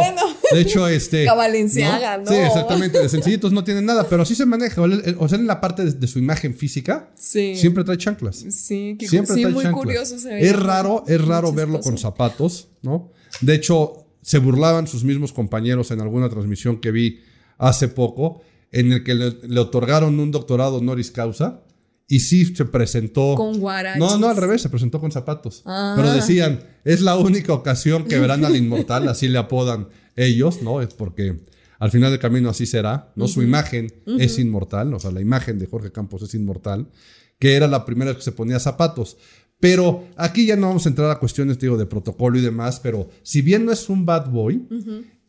de 0.52 0.60
hecho, 0.60 0.88
este. 0.88 1.26
Valenciaga, 1.36 2.18
¿no? 2.18 2.26
Sí, 2.26 2.34
exactamente, 2.34 2.98
de 2.98 3.08
sencillitos 3.08 3.52
no 3.52 3.64
tiene 3.64 3.82
nada, 3.82 4.08
pero 4.08 4.22
así 4.22 4.34
se 4.34 4.46
maneja. 4.46 4.82
O 5.18 5.28
sea, 5.28 5.38
en 5.38 5.46
la 5.46 5.60
parte 5.60 5.84
de, 5.84 6.06
su 6.06 6.18
imagen 6.18 6.54
física, 6.54 7.10
siempre 7.16 7.84
trae 7.84 7.96
chanclas. 7.96 8.44
Sí, 8.50 8.96
que 8.98 9.08
siempre 9.08 9.34
trae 9.40 9.52
muy 9.52 9.70
curioso 9.70 10.18
se 10.18 10.28
ve. 10.28 10.48
Es 10.48 10.58
raro, 10.58 11.04
es 11.06 11.24
raro 11.24 11.52
verlo 11.52 11.80
con 11.80 11.98
zapatos, 11.98 12.68
¿no? 12.82 13.10
De 13.40 13.54
hecho, 13.54 14.06
se 14.22 14.38
burlaban 14.38 14.86
sus 14.86 15.04
mismos 15.04 15.32
compañeros 15.32 15.90
en 15.90 16.00
alguna 16.00 16.28
transmisión 16.28 16.80
que 16.80 16.90
vi 16.90 17.20
hace 17.58 17.88
poco, 17.88 18.42
en 18.70 18.92
el 18.92 19.04
que 19.04 19.14
le, 19.14 19.36
le 19.42 19.60
otorgaron 19.60 20.18
un 20.18 20.30
doctorado 20.30 20.76
honoris 20.76 21.10
causa 21.10 21.62
y 22.12 22.20
sí 22.20 22.44
se 22.44 22.66
presentó. 22.66 23.36
Con 23.36 23.58
guaraches. 23.58 23.98
No, 23.98 24.18
no, 24.18 24.28
al 24.28 24.36
revés, 24.36 24.60
se 24.60 24.68
presentó 24.68 25.00
con 25.00 25.10
zapatos. 25.10 25.62
Ah. 25.64 25.94
Pero 25.96 26.12
decían, 26.12 26.62
es 26.84 27.00
la 27.00 27.16
única 27.16 27.54
ocasión 27.54 28.04
que 28.04 28.18
verán 28.18 28.44
al 28.44 28.54
inmortal, 28.54 29.08
así 29.08 29.28
le 29.28 29.38
apodan 29.38 29.88
ellos, 30.14 30.60
¿no? 30.60 30.82
Es 30.82 30.92
porque 30.92 31.40
al 31.78 31.90
final 31.90 32.10
del 32.10 32.20
camino 32.20 32.50
así 32.50 32.66
será, 32.66 33.10
¿no? 33.16 33.28
Su 33.28 33.42
imagen 33.42 33.90
es 34.18 34.38
inmortal, 34.38 34.92
o 34.92 35.00
sea, 35.00 35.10
la 35.10 35.22
imagen 35.22 35.58
de 35.58 35.66
Jorge 35.66 35.90
Campos 35.90 36.20
es 36.20 36.34
inmortal, 36.34 36.86
que 37.38 37.54
era 37.54 37.66
la 37.66 37.86
primera 37.86 38.10
vez 38.10 38.18
que 38.18 38.24
se 38.24 38.32
ponía 38.32 38.60
zapatos. 38.60 39.16
Pero 39.58 40.04
aquí 40.18 40.44
ya 40.44 40.56
no 40.56 40.68
vamos 40.68 40.84
a 40.84 40.90
entrar 40.90 41.10
a 41.10 41.18
cuestiones, 41.18 41.58
digo, 41.58 41.78
de 41.78 41.86
protocolo 41.86 42.36
y 42.38 42.42
demás, 42.42 42.78
pero 42.78 43.08
si 43.22 43.40
bien 43.40 43.64
no 43.64 43.72
es 43.72 43.88
un 43.88 44.04
bad 44.04 44.28
boy, 44.28 44.68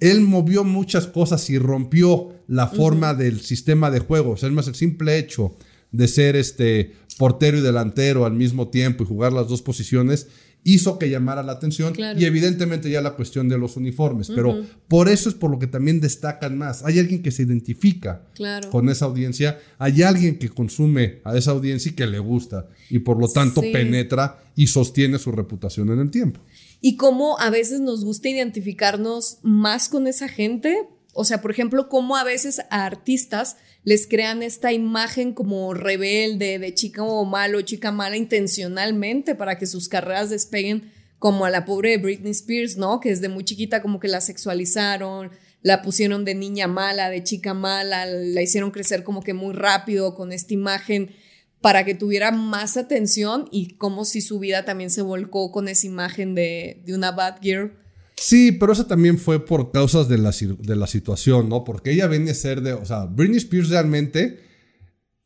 él 0.02 0.20
movió 0.20 0.66
muchas 0.66 1.08
cosas 1.08 1.50
y 1.50 1.58
rompió 1.58 2.34
la 2.48 2.68
forma 2.68 3.14
del 3.14 3.40
sistema 3.40 3.90
de 3.90 4.00
juego. 4.00 4.32
O 4.32 4.38
sea, 4.38 4.50
es 4.50 4.56
más 4.56 4.68
el 4.68 4.76
simple 4.76 5.18
hecho 5.18 5.56
de 5.94 6.10
ser 6.10 6.36
este 6.36 6.92
portero 7.18 7.58
y 7.58 7.62
delantero 7.62 8.26
al 8.26 8.34
mismo 8.34 8.68
tiempo 8.68 9.04
y 9.04 9.08
jugar 9.08 9.32
las 9.32 9.48
dos 9.48 9.62
posiciones, 9.62 10.28
hizo 10.64 10.98
que 10.98 11.10
llamara 11.10 11.44
la 11.44 11.54
atención 11.54 11.94
y 12.18 12.26
evidentemente 12.26 12.90
ya 12.90 13.02
la 13.02 13.16
cuestión 13.16 13.50
de 13.50 13.58
los 13.58 13.76
uniformes, 13.76 14.32
pero 14.34 14.64
por 14.88 15.10
eso 15.10 15.30
es 15.30 15.36
por 15.36 15.52
lo 15.52 15.60
que 15.60 15.68
también 15.68 16.00
destacan 16.00 16.58
más. 16.58 16.84
Hay 16.84 17.00
alguien 17.00 17.22
que 17.22 17.32
se 17.32 17.44
identifica 17.44 18.26
con 18.72 18.90
esa 18.90 19.06
audiencia, 19.06 19.60
hay 19.78 20.04
alguien 20.04 20.40
que 20.40 20.50
consume 20.50 21.22
a 21.24 21.38
esa 21.38 21.52
audiencia 21.52 21.92
y 21.92 21.96
que 21.96 22.08
le 22.08 22.20
gusta 22.20 22.68
y 22.90 23.00
por 23.00 23.20
lo 23.20 23.28
tanto 23.28 23.62
penetra 23.62 24.42
y 24.56 24.68
sostiene 24.68 25.20
su 25.20 25.32
reputación 25.32 25.90
en 25.90 26.00
el 26.00 26.12
tiempo. 26.12 26.40
Y 26.80 26.96
cómo 26.96 27.40
a 27.40 27.50
veces 27.50 27.80
nos 27.80 28.04
gusta 28.04 28.30
identificarnos 28.30 29.40
más 29.42 29.90
con 29.90 30.08
esa 30.08 30.28
gente, 30.28 30.88
o 31.14 31.26
sea, 31.26 31.42
por 31.42 31.52
ejemplo, 31.52 31.90
cómo 31.90 32.16
a 32.18 32.24
veces 32.24 32.62
a 32.70 32.86
artistas 32.86 33.58
les 33.84 34.08
crean 34.08 34.44
esta 34.44 34.72
imagen 34.72 35.34
como 35.34 35.74
rebelde, 35.74 36.60
de 36.60 36.74
chica 36.74 37.04
o 37.04 37.26
malo, 37.26 37.62
chica 37.62 37.92
mala 37.92 38.16
intencionalmente 38.16 39.36
para 39.36 39.58
que 39.58 39.66
sus 39.66 39.90
carreras 39.90 40.30
despeguen 40.30 40.92
como 41.20 41.46
a 41.46 41.50
la 41.50 41.66
pobre 41.66 41.98
Britney 41.98 42.32
Spears, 42.32 42.78
¿no? 42.78 43.00
Que 43.00 43.10
desde 43.10 43.30
muy 43.30 43.44
chiquita 43.44 43.82
como 43.82 44.00
que 44.00 44.08
la 44.08 44.22
sexualizaron, 44.22 45.32
la 45.62 45.82
pusieron 45.82 46.26
de 46.26 46.36
niña 46.36 46.68
mala, 46.68 47.10
de 47.10 47.24
chica 47.24 47.54
mala, 47.54 48.06
la 48.06 48.42
hicieron 48.42 48.72
crecer 48.72 49.04
como 49.04 49.22
que 49.22 49.34
muy 49.34 49.54
rápido 49.54 50.16
con 50.16 50.32
esta 50.32 50.54
imagen 50.54 51.16
para 51.62 51.86
que 51.86 51.96
tuviera 51.96 52.32
más 52.32 52.76
atención 52.76 53.48
y 53.52 53.76
como 53.76 54.04
si 54.04 54.20
su 54.20 54.40
vida 54.40 54.66
también 54.66 54.90
se 54.90 55.02
volcó 55.02 55.52
con 55.52 55.70
esa 55.70 55.88
imagen 55.88 56.36
de, 56.36 56.82
de 56.86 56.94
una 56.94 57.12
bad 57.12 57.38
girl 57.42 57.72
Sí, 58.16 58.52
pero 58.52 58.74
eso 58.74 58.86
también 58.86 59.18
fue 59.18 59.46
por 59.46 59.72
causas 59.72 60.08
de 60.08 60.18
la, 60.18 60.32
de 60.32 60.76
la 60.76 60.88
situación, 60.88 61.50
¿no? 61.50 61.64
Porque 61.64 61.92
ella 61.92 62.08
viene 62.08 62.32
a 62.32 62.36
ser 62.36 62.62
de, 62.62 62.74
o 62.74 62.86
sea, 62.86 63.06
Britney 63.06 63.38
Spears 63.38 63.70
realmente 63.70 64.40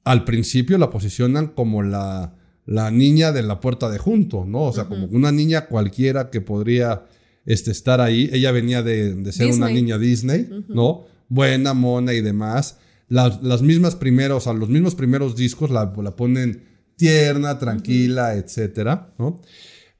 al 0.04 0.23
principio 0.23 0.78
la 0.78 0.89
posicionan 0.89 1.47
como 1.47 1.84
la, 1.84 2.36
la 2.65 2.91
niña 2.91 3.32
de 3.32 3.43
la 3.43 3.60
puerta 3.60 3.89
de 3.89 3.97
junto, 3.97 4.45
¿no? 4.45 4.63
O 4.63 4.73
sea, 4.73 4.86
como 4.86 5.06
una 5.08 5.32
niña 5.32 5.65
cualquiera 5.67 6.30
que 6.30 6.41
podría 6.41 7.06
este, 7.45 7.71
estar 7.71 8.02
ahí. 8.02 8.30
Ella 8.32 8.52
venía 8.52 8.84
de, 8.84 9.32
ser 9.32 9.47
una 9.47 9.69
niña 9.69 9.97
Disney, 9.97 10.50
¿no? 10.69 11.06
Buena, 11.30 11.73
mona 11.73 12.13
y 12.13 12.21
demás. 12.21 12.78
Las, 13.10 13.62
mismas 13.62 13.95
primeros, 13.95 14.38
o 14.38 14.41
sea, 14.41 14.54
los 14.54 14.69
mismos 14.69 14.95
primeros 14.95 15.36
discos 15.36 15.71
la, 15.71 15.93
la 16.02 16.15
ponen 16.15 16.63
tierna, 16.97 17.58
tranquila, 17.58 18.36
etcétera, 18.36 19.13
¿no? 19.17 19.41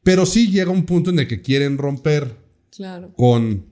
Pero 0.04 0.26
sí 0.26 0.52
llega 0.52 0.72
un 0.72 0.86
punto 0.86 1.10
en 1.10 1.20
el 1.20 1.28
que 1.28 1.42
quieren 1.42 1.78
romper 1.78 2.36
con 3.16 3.66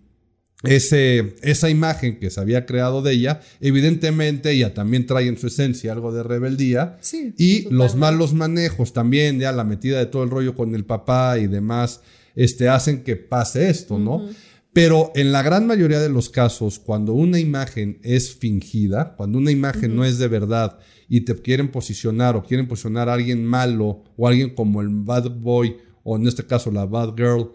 ese, 0.63 1.35
esa 1.41 1.69
imagen 1.69 2.19
que 2.19 2.29
se 2.29 2.39
había 2.39 2.65
creado 2.65 3.01
de 3.01 3.13
ella, 3.13 3.41
evidentemente 3.59 4.51
ella 4.51 4.73
también 4.73 5.05
trae 5.05 5.27
en 5.27 5.37
su 5.37 5.47
esencia 5.47 5.91
algo 5.91 6.11
de 6.11 6.23
rebeldía. 6.23 6.97
y 7.37 7.69
los 7.69 7.95
malos 7.95 8.33
manejos 8.33 8.93
también, 8.93 9.39
ya 9.39 9.51
la 9.51 9.63
metida 9.63 9.99
de 9.99 10.05
todo 10.07 10.23
el 10.23 10.29
rollo 10.29 10.55
con 10.55 10.75
el 10.75 10.85
papá 10.85 11.37
y 11.39 11.47
demás, 11.47 12.01
este, 12.35 12.67
hacen 12.67 13.03
que 13.03 13.15
pase 13.15 13.69
esto, 13.69 13.99
¿no? 13.99 14.27
Pero 14.73 15.13
en 15.15 15.31
la 15.31 15.41
gran 15.41 15.65
mayoría 15.67 16.01
de 16.01 16.09
los 16.09 16.29
casos, 16.29 16.79
cuando 16.79 17.13
una 17.13 17.39
imagen 17.39 17.99
es 18.03 18.35
fingida, 18.35 19.15
cuando 19.15 19.37
una 19.37 19.51
imagen 19.51 19.95
no 19.95 20.03
es 20.03 20.17
de 20.17 20.27
verdad 20.27 20.79
y 21.07 21.21
te 21.21 21.33
quieren 21.35 21.71
posicionar 21.71 22.35
o 22.35 22.43
quieren 22.43 22.67
posicionar 22.67 23.07
a 23.07 23.13
alguien 23.13 23.45
malo 23.45 24.03
o 24.17 24.27
alguien 24.27 24.53
como 24.53 24.81
el 24.81 24.89
bad 24.89 25.31
boy 25.31 25.77
o 26.03 26.17
en 26.17 26.27
este 26.27 26.45
caso 26.45 26.71
la 26.71 26.85
bad 26.85 27.15
girl, 27.15 27.53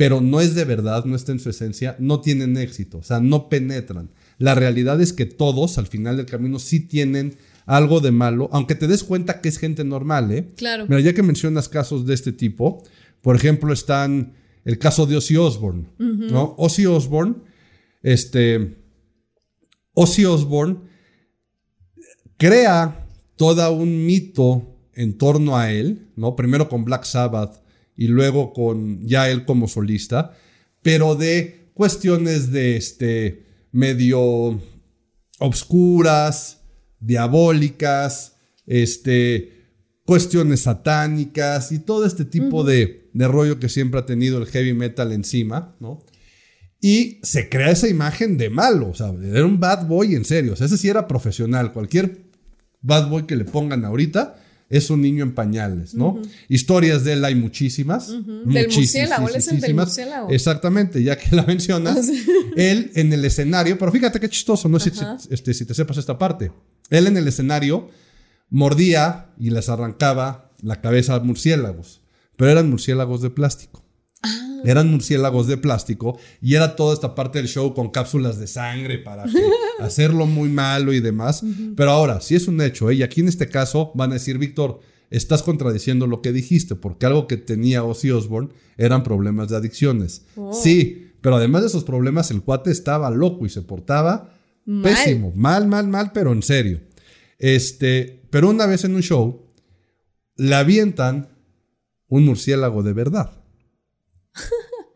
pero 0.00 0.22
no 0.22 0.40
es 0.40 0.54
de 0.54 0.64
verdad, 0.64 1.04
no 1.04 1.14
está 1.14 1.30
en 1.32 1.40
su 1.40 1.50
esencia, 1.50 1.94
no 1.98 2.22
tienen 2.22 2.56
éxito, 2.56 2.96
o 2.96 3.02
sea, 3.02 3.20
no 3.20 3.50
penetran. 3.50 4.08
La 4.38 4.54
realidad 4.54 4.98
es 4.98 5.12
que 5.12 5.26
todos 5.26 5.76
al 5.76 5.88
final 5.88 6.16
del 6.16 6.24
camino 6.24 6.58
sí 6.58 6.80
tienen 6.80 7.36
algo 7.66 8.00
de 8.00 8.10
malo, 8.10 8.48
aunque 8.50 8.74
te 8.74 8.86
des 8.86 9.04
cuenta 9.04 9.42
que 9.42 9.50
es 9.50 9.58
gente 9.58 9.84
normal, 9.84 10.32
¿eh? 10.32 10.54
Claro. 10.56 10.86
Mira, 10.88 11.02
ya 11.02 11.12
que 11.12 11.22
mencionas 11.22 11.68
casos 11.68 12.06
de 12.06 12.14
este 12.14 12.32
tipo, 12.32 12.82
por 13.20 13.36
ejemplo, 13.36 13.74
están 13.74 14.32
el 14.64 14.78
caso 14.78 15.04
de 15.04 15.18
Ozzy 15.18 15.36
Osbourne, 15.36 15.84
¿no? 15.98 16.54
Ozzy 16.56 16.86
Osbourne, 16.86 17.34
este, 18.02 18.78
Ozzy 19.92 20.24
Osbourne 20.24 20.78
crea 22.38 23.06
todo 23.36 23.70
un 23.70 24.06
mito 24.06 24.78
en 24.94 25.18
torno 25.18 25.58
a 25.58 25.70
él, 25.70 26.08
¿no? 26.16 26.36
Primero 26.36 26.70
con 26.70 26.86
Black 26.86 27.04
Sabbath, 27.04 27.60
y 27.96 28.08
luego 28.08 28.52
con 28.52 29.06
ya 29.06 29.30
él 29.30 29.44
como 29.44 29.68
solista, 29.68 30.36
pero 30.82 31.14
de 31.14 31.70
cuestiones 31.74 32.52
de 32.52 32.76
este 32.76 33.46
medio 33.72 34.60
obscuras, 35.38 36.60
diabólicas, 36.98 38.36
este, 38.66 39.60
cuestiones 40.04 40.62
satánicas 40.62 41.72
y 41.72 41.78
todo 41.78 42.04
este 42.04 42.24
tipo 42.24 42.64
de, 42.64 43.10
de 43.12 43.28
rollo 43.28 43.58
que 43.58 43.68
siempre 43.68 44.00
ha 44.00 44.06
tenido 44.06 44.38
el 44.38 44.46
heavy 44.46 44.74
metal 44.74 45.12
encima, 45.12 45.76
¿no? 45.80 46.04
Y 46.82 47.20
se 47.22 47.48
crea 47.50 47.70
esa 47.70 47.88
imagen 47.88 48.38
de 48.38 48.48
malo, 48.48 48.88
o 48.88 48.94
sea, 48.94 49.12
era 49.22 49.44
un 49.44 49.60
bad 49.60 49.86
boy 49.86 50.14
en 50.14 50.24
serio, 50.24 50.54
o 50.54 50.56
sea, 50.56 50.66
ese 50.66 50.78
sí 50.78 50.88
era 50.88 51.06
profesional, 51.06 51.72
cualquier 51.72 52.30
bad 52.80 53.10
boy 53.10 53.24
que 53.26 53.36
le 53.36 53.44
pongan 53.44 53.84
ahorita 53.84 54.39
es 54.70 54.88
un 54.88 55.02
niño 55.02 55.24
en 55.24 55.34
pañales, 55.34 55.94
¿no? 55.94 56.22
Historias 56.48 57.02
de 57.02 57.14
él 57.14 57.24
hay 57.24 57.34
muchísimas. 57.34 58.08
Del 58.08 58.68
murciélago, 58.68 59.28
él 59.28 59.34
es 59.34 59.48
el 59.48 59.60
del 59.60 59.74
murciélago. 59.74 60.30
Exactamente, 60.30 61.02
ya 61.02 61.18
que 61.18 61.34
la 61.34 61.42
mencionas, 61.46 62.08
él 62.56 62.92
en 62.94 63.12
el 63.12 63.24
escenario, 63.24 63.76
pero 63.76 63.90
fíjate 63.90 64.20
qué 64.20 64.28
chistoso, 64.28 64.68
no 64.68 64.78
sé 64.78 64.92
si, 64.92 65.04
este, 65.28 65.52
si 65.52 65.66
te 65.66 65.74
sepas 65.74 65.98
esta 65.98 66.16
parte. 66.16 66.52
Él 66.88 67.08
en 67.08 67.16
el 67.16 67.26
escenario 67.26 67.90
mordía 68.48 69.32
y 69.38 69.50
les 69.50 69.68
arrancaba 69.68 70.52
la 70.62 70.80
cabeza 70.80 71.16
a 71.16 71.20
murciélagos, 71.20 72.00
pero 72.36 72.52
eran 72.52 72.70
murciélagos 72.70 73.22
de 73.22 73.30
plástico. 73.30 73.79
Ah. 74.22 74.60
Eran 74.64 74.90
murciélagos 74.90 75.46
de 75.46 75.56
plástico 75.56 76.18
y 76.42 76.54
era 76.54 76.76
toda 76.76 76.92
esta 76.92 77.14
parte 77.14 77.38
del 77.38 77.48
show 77.48 77.72
con 77.74 77.90
cápsulas 77.90 78.38
de 78.38 78.46
sangre 78.46 78.98
para 78.98 79.24
hacerlo 79.80 80.26
muy 80.26 80.48
malo 80.48 80.92
y 80.92 81.00
demás. 81.00 81.42
Pero 81.76 81.90
ahora, 81.90 82.20
si 82.20 82.34
es 82.34 82.46
un 82.48 82.60
hecho, 82.60 82.90
¿eh? 82.90 82.96
y 82.96 83.02
aquí 83.02 83.20
en 83.20 83.28
este 83.28 83.48
caso 83.48 83.92
van 83.94 84.10
a 84.10 84.14
decir, 84.14 84.38
Víctor, 84.38 84.80
estás 85.10 85.42
contradiciendo 85.42 86.06
lo 86.06 86.22
que 86.22 86.32
dijiste, 86.32 86.74
porque 86.74 87.06
algo 87.06 87.26
que 87.26 87.36
tenía 87.36 87.82
Ozzy 87.82 88.10
Osbourne 88.10 88.50
eran 88.76 89.02
problemas 89.02 89.48
de 89.48 89.56
adicciones. 89.56 90.26
Oh. 90.36 90.52
Sí, 90.52 91.10
pero 91.20 91.36
además 91.36 91.62
de 91.62 91.68
esos 91.68 91.84
problemas, 91.84 92.30
el 92.30 92.42
cuate 92.42 92.70
estaba 92.70 93.10
loco 93.10 93.46
y 93.46 93.48
se 93.48 93.62
portaba 93.62 94.34
pésimo, 94.82 95.32
mal, 95.34 95.66
mal, 95.66 95.88
mal, 95.88 96.12
pero 96.12 96.32
en 96.32 96.42
serio. 96.42 96.80
Este, 97.38 98.22
pero 98.30 98.48
una 98.48 98.66
vez 98.66 98.84
en 98.84 98.94
un 98.94 99.02
show, 99.02 99.46
le 100.36 100.54
avientan 100.54 101.28
un 102.08 102.24
murciélago 102.24 102.82
de 102.82 102.92
verdad. 102.92 103.39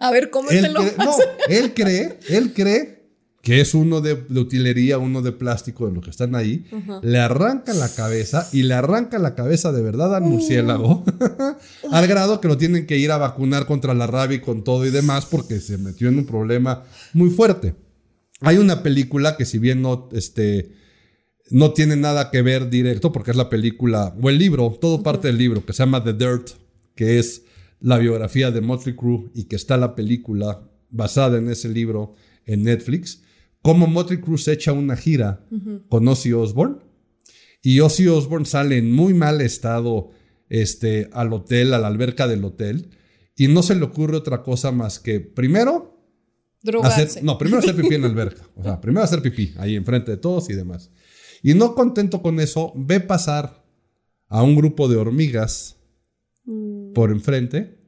A 0.05 0.11
ver, 0.11 0.29
¿cómo 0.29 0.51
te 0.51 0.69
lo 0.69 0.83
No, 0.83 1.17
él 1.49 1.73
cree, 1.73 2.19
él 2.29 2.53
cree 2.53 3.05
que 3.41 3.63
es 3.63 3.73
uno 3.73 4.03
de, 4.03 4.13
utilería, 4.39 4.99
uno 4.99 5.23
de 5.23 5.33
plástico 5.33 5.87
de 5.87 5.95
los 5.95 6.05
que 6.05 6.11
están 6.11 6.35
ahí. 6.35 6.67
Le 7.03 7.19
arranca 7.19 7.73
la 7.73 7.89
cabeza 7.89 8.47
y 8.53 8.65
le 8.65 8.75
arranca 8.75 9.19
la 9.19 9.35
cabeza 9.35 9.73
de 9.73 9.81
verdad 9.81 10.15
al 10.15 10.23
murciélago. 10.23 11.05
al 11.91 12.07
grado 12.07 12.41
que 12.43 12.49
lo 12.49 12.59
tienen 12.59 12.87
que 12.87 12.99
ir 12.99 13.13
a 13.13 13.17
vacunar 13.17 13.65
contra 13.65 13.95
la 13.95 14.07
rabia 14.07 14.37
y 14.37 14.41
con 14.41 14.63
todo 14.63 14.85
y 14.85 14.91
demás 14.91 15.25
porque 15.25 15.59
se 15.61 15.79
metió 15.79 16.09
en 16.09 16.19
un 16.19 16.27
problema 16.27 16.85
muy 17.15 17.31
fuerte. 17.31 17.75
Hay 18.43 18.59
una 18.59 18.83
película 18.83 19.39
que 19.39 19.47
si 19.47 19.59
bien 19.59 19.81
no, 19.81 20.11
este, 20.13 20.73
no 21.49 21.73
tiene 21.73 21.97
nada 21.97 22.31
que 22.31 22.43
ver 22.43 22.69
directo 22.69 23.11
porque 23.11 23.31
es 23.31 23.39
la 23.39 23.49
película 23.49 24.15
o 24.21 24.29
el 24.29 24.39
libro, 24.39 24.77
todo 24.79 25.03
parte 25.03 25.29
del 25.29 25.39
libro 25.39 25.65
que 25.65 25.73
se 25.73 25.83
llama 25.83 26.05
The 26.05 26.13
Dirt, 26.13 26.51
que 26.95 27.19
es 27.19 27.43
la 27.81 27.99
biografía 27.99 28.51
de 28.51 28.61
Motley 28.61 28.95
Crue 28.95 29.31
y 29.35 29.45
que 29.45 29.57
está 29.57 29.77
la 29.77 29.95
película 29.95 30.69
basada 30.91 31.39
en 31.39 31.51
ese 31.51 31.69
libro 31.69 32.15
en 32.47 32.63
Netflix, 32.63 33.23
cómo 33.63 33.87
Motley 33.87 34.21
Crue 34.21 34.39
se 34.39 34.53
echa 34.53 34.73
una 34.73 34.97
gira 34.97 35.47
con 35.89 36.07
Ozzy 36.07 36.33
Osbourne 36.33 36.77
y 37.63 37.81
Ozzy 37.81 38.09
Osbourne 38.09 38.47
sale 38.47 38.79
en 38.79 38.93
muy 38.93 39.15
mal 39.15 39.41
estado 39.41 40.11
este, 40.49 41.09
al 41.13 41.33
hotel, 41.33 41.73
a 41.75 41.79
la 41.79 41.89
alberca 41.89 42.29
del 42.29 42.45
hotel 42.45 42.91
y 43.37 43.49
no 43.49 43.63
se 43.63 43.75
le 43.75 43.85
ocurre 43.85 44.17
otra 44.17 44.43
cosa 44.43 44.71
más 44.73 44.99
que 44.99 45.21
primero 45.21 45.93
Hacer, 46.83 47.23
no, 47.23 47.37
primero 47.37 47.59
hacer 47.59 47.77
pipí 47.77 47.95
en 47.95 48.01
la 48.01 48.09
alberca. 48.09 48.43
O 48.57 48.63
sea, 48.63 48.81
primero 48.81 49.05
hacer 49.05 49.21
pipí 49.21 49.53
ahí 49.59 49.77
enfrente 49.77 50.13
de 50.13 50.17
todos 50.17 50.49
y 50.49 50.55
demás. 50.55 50.91
Y 51.43 51.53
no 51.53 51.75
contento 51.75 52.23
con 52.23 52.41
eso, 52.41 52.73
ve 52.75 53.01
pasar 53.01 53.63
a 54.29 54.43
un 54.43 54.57
grupo 54.57 54.89
de 54.89 54.97
hormigas 54.97 55.77
Mm. 56.47 56.84
Por 56.95 57.11
enfrente 57.11 57.79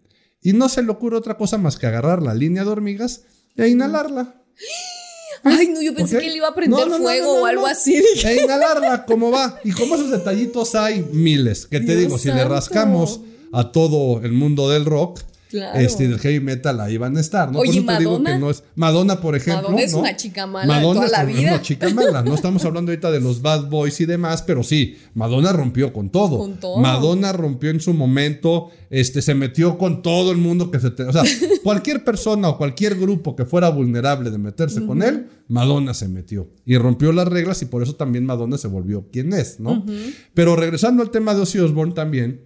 y 0.42 0.53
no 0.53 0.69
se 0.69 0.83
le 0.83 0.90
ocurre 0.90 1.16
otra 1.16 1.37
cosa 1.37 1.59
más 1.59 1.77
que 1.77 1.87
agarrar 1.87 2.23
la 2.23 2.35
línea 2.35 2.64
de 2.64 2.71
hormigas 2.71 3.23
e 3.57 3.69
inhalarla. 3.69 4.42
Ay, 5.42 5.69
no, 5.69 5.81
yo 5.81 5.95
pensé 5.95 6.19
que 6.19 6.27
él 6.27 6.37
iba 6.37 6.49
a 6.49 6.55
prender 6.55 6.88
fuego 6.88 7.42
o 7.42 7.47
algo 7.47 7.66
así. 7.66 8.03
E 8.25 8.45
inhalarla, 8.45 9.05
¿cómo 9.05 9.31
va? 9.31 9.61
Y 9.64 9.73
como 9.73 9.95
esos 9.95 10.11
detallitos 10.11 10.75
hay 10.75 11.05
miles. 11.12 11.66
Que 11.66 11.81
te 11.81 11.95
digo, 11.95 12.19
si 12.19 12.29
le 12.29 12.45
rascamos 12.45 13.21
a 13.53 13.71
todo 13.71 14.25
el 14.25 14.33
mundo 14.33 14.69
del 14.71 14.85
rock, 14.85 15.21
este, 15.75 16.09
del 16.09 16.19
heavy 16.19 16.40
metal 16.40 16.81
ahí 16.81 16.97
van 16.97 17.16
a 17.16 17.21
estar, 17.21 17.51
¿no? 17.51 17.59
Oye, 17.59 17.81
Madonna. 17.81 18.38
no 18.38 18.51
es. 18.51 18.62
Madonna, 18.75 19.21
por 19.21 19.37
ejemplo. 19.37 19.62
Madonna 19.62 19.83
es 19.83 19.95
una 19.95 20.16
chica 20.16 20.47
mala 20.47 20.66
Madonna 20.66 21.07
toda 21.07 21.19
la 21.19 21.25
vida. 21.25 21.38
Es 21.38 21.47
una 21.47 21.62
chica 21.62 21.88
mala. 21.90 22.23
No 22.23 22.35
estamos 22.35 22.64
hablando 22.66 22.90
ahorita 22.90 23.11
de 23.11 23.21
los 23.21 23.42
bad 23.42 23.69
boys 23.69 24.01
y 24.01 24.07
demás, 24.07 24.42
pero 24.42 24.62
sí, 24.62 24.99
Madonna 25.14 25.53
rompió 25.53 25.92
con 25.92 26.11
todo. 26.11 26.38
Con 26.38 26.59
todo. 26.59 26.79
Madonna 26.79 27.33
rompió 27.33 27.71
en 27.71 27.81
su 27.81 27.95
momento, 27.95 28.71
este, 28.90 29.23
se 29.23 29.35
metió 29.35 29.79
con 29.79 30.03
todo 30.03 30.33
el 30.33 30.38
mundo 30.38 30.71
que 30.71 30.81
se. 30.81 30.88
o 30.88 31.12
sea, 31.12 31.23
cualquier 31.62 32.05
persona 32.05 32.49
o 32.49 32.59
cualquier 32.59 32.97
grupo 32.97 33.37
que 33.37 33.45
fuera 33.45 33.69
vulnerable 33.69 34.31
de 34.31 34.38
meterse 34.38 34.85
con 34.87 35.03
él, 35.03 35.29
Madonna 35.49 35.95
se 35.95 36.09
metió. 36.09 36.49
Y 36.64 36.77
rompió 36.77 37.12
las 37.12 37.29
reglas 37.29 37.62
y 37.62 37.66
por 37.66 37.83
eso 37.83 37.95
también 37.95 38.27
Madonna 38.27 38.59
se 38.59 38.69
volvió 38.69 39.09
quien 39.11 39.33
es, 39.33 39.61
¿no? 39.61 39.85
Pero 40.35 40.57
regresando 40.57 41.03
al 41.03 41.11
tema 41.11 41.35
de 41.35 41.42
Ozzy 41.42 41.59
Osbourne 41.59 41.95
también, 41.95 42.45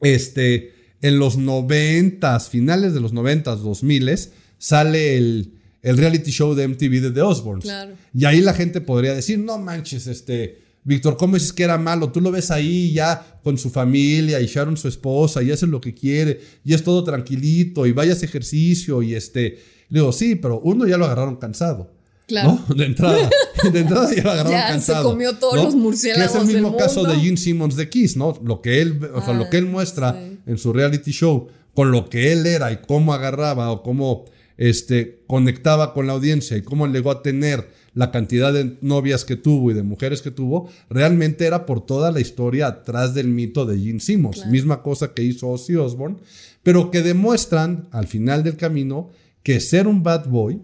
este 0.00 0.81
en 1.02 1.18
los 1.18 1.36
noventas, 1.36 2.48
finales 2.48 2.94
de 2.94 3.00
los 3.00 3.12
noventas, 3.12 3.60
dos 3.60 3.82
miles, 3.82 4.32
sale 4.56 5.18
el, 5.18 5.52
reality 5.82 6.30
show 6.30 6.54
de 6.54 6.68
MTV 6.68 7.00
de 7.02 7.10
The 7.10 7.22
Osbournes. 7.22 7.70
Y 8.14 8.24
ahí 8.24 8.40
la 8.40 8.54
gente 8.54 8.80
podría 8.80 9.12
decir, 9.12 9.40
no 9.40 9.58
manches, 9.58 10.06
este, 10.06 10.62
Víctor, 10.84 11.16
¿cómo 11.16 11.34
dices 11.34 11.52
que 11.52 11.64
era 11.64 11.76
malo? 11.76 12.12
Tú 12.12 12.20
lo 12.20 12.30
ves 12.30 12.52
ahí 12.52 12.92
ya 12.92 13.40
con 13.42 13.58
su 13.58 13.70
familia 13.70 14.40
y 14.40 14.46
Sharon 14.46 14.76
su 14.76 14.86
esposa 14.86 15.42
y 15.42 15.50
hace 15.50 15.66
lo 15.66 15.80
que 15.80 15.92
quiere 15.92 16.40
y 16.64 16.72
es 16.72 16.84
todo 16.84 17.02
tranquilito 17.02 17.84
y 17.86 17.92
vaya 17.92 18.12
a 18.12 18.16
ejercicio 18.16 19.02
y 19.02 19.14
este, 19.14 19.58
le 19.88 20.00
digo, 20.00 20.12
sí, 20.12 20.36
pero 20.36 20.60
uno 20.60 20.86
ya 20.86 20.96
lo 20.96 21.04
agarraron 21.04 21.36
cansado. 21.36 21.90
Claro. 22.26 22.60
De 22.74 22.84
entrada. 22.86 23.28
De 23.72 23.80
entrada 23.80 24.14
ya 24.14 24.22
lo 24.22 24.30
agarraron 24.32 24.58
ya, 24.58 24.68
cansado. 24.68 25.02
Se 25.02 25.10
comió 25.10 25.36
todos 25.36 25.64
los 25.64 25.74
murciélagos. 25.74 26.32
Que 26.32 26.38
es 26.38 26.48
el 26.48 26.54
mismo 26.54 26.76
caso 26.76 27.04
de 27.04 27.16
Gene 27.16 27.36
Simmons 27.36 27.74
de 27.76 27.88
Kiss, 27.88 28.16
¿no? 28.16 28.38
Lo 28.44 28.60
que 28.60 28.80
él, 28.80 29.00
o 29.14 29.22
sea, 29.22 29.34
lo 29.34 29.50
que 29.50 29.58
él 29.58 29.66
ah, 29.68 29.72
muestra 29.72 30.31
en 30.46 30.58
su 30.58 30.72
reality 30.72 31.12
show 31.12 31.48
con 31.74 31.90
lo 31.90 32.08
que 32.08 32.32
él 32.32 32.46
era 32.46 32.72
y 32.72 32.78
cómo 32.86 33.14
agarraba 33.14 33.70
o 33.70 33.82
cómo 33.82 34.26
este, 34.56 35.22
conectaba 35.26 35.94
con 35.94 36.06
la 36.06 36.12
audiencia 36.12 36.56
y 36.56 36.62
cómo 36.62 36.86
llegó 36.86 37.10
a 37.10 37.22
tener 37.22 37.68
la 37.94 38.10
cantidad 38.10 38.52
de 38.52 38.78
novias 38.80 39.24
que 39.24 39.36
tuvo 39.36 39.70
y 39.70 39.74
de 39.74 39.82
mujeres 39.82 40.22
que 40.22 40.30
tuvo, 40.30 40.70
realmente 40.88 41.46
era 41.46 41.66
por 41.66 41.84
toda 41.84 42.10
la 42.10 42.20
historia 42.20 42.66
atrás 42.66 43.14
del 43.14 43.28
mito 43.28 43.66
de 43.66 43.78
Gene 43.78 44.00
Simmons. 44.00 44.46
Misma 44.46 44.82
cosa 44.82 45.12
que 45.12 45.22
hizo 45.22 45.48
Ozzy 45.48 45.76
Osbourne, 45.76 46.16
pero 46.62 46.90
que 46.90 47.02
demuestran 47.02 47.88
al 47.90 48.06
final 48.06 48.42
del 48.42 48.56
camino 48.56 49.10
que 49.42 49.60
ser 49.60 49.86
un 49.86 50.02
bad 50.02 50.26
boy 50.28 50.62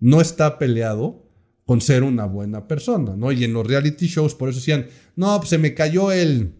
no 0.00 0.20
está 0.20 0.58
peleado 0.58 1.24
con 1.64 1.80
ser 1.80 2.02
una 2.02 2.26
buena 2.26 2.68
persona, 2.68 3.16
¿no? 3.16 3.32
Y 3.32 3.44
en 3.44 3.52
los 3.52 3.66
reality 3.66 4.06
shows 4.06 4.34
por 4.34 4.48
eso 4.48 4.58
decían, 4.58 4.86
no, 5.16 5.36
pues 5.38 5.50
se 5.50 5.58
me 5.58 5.74
cayó 5.74 6.12
el, 6.12 6.54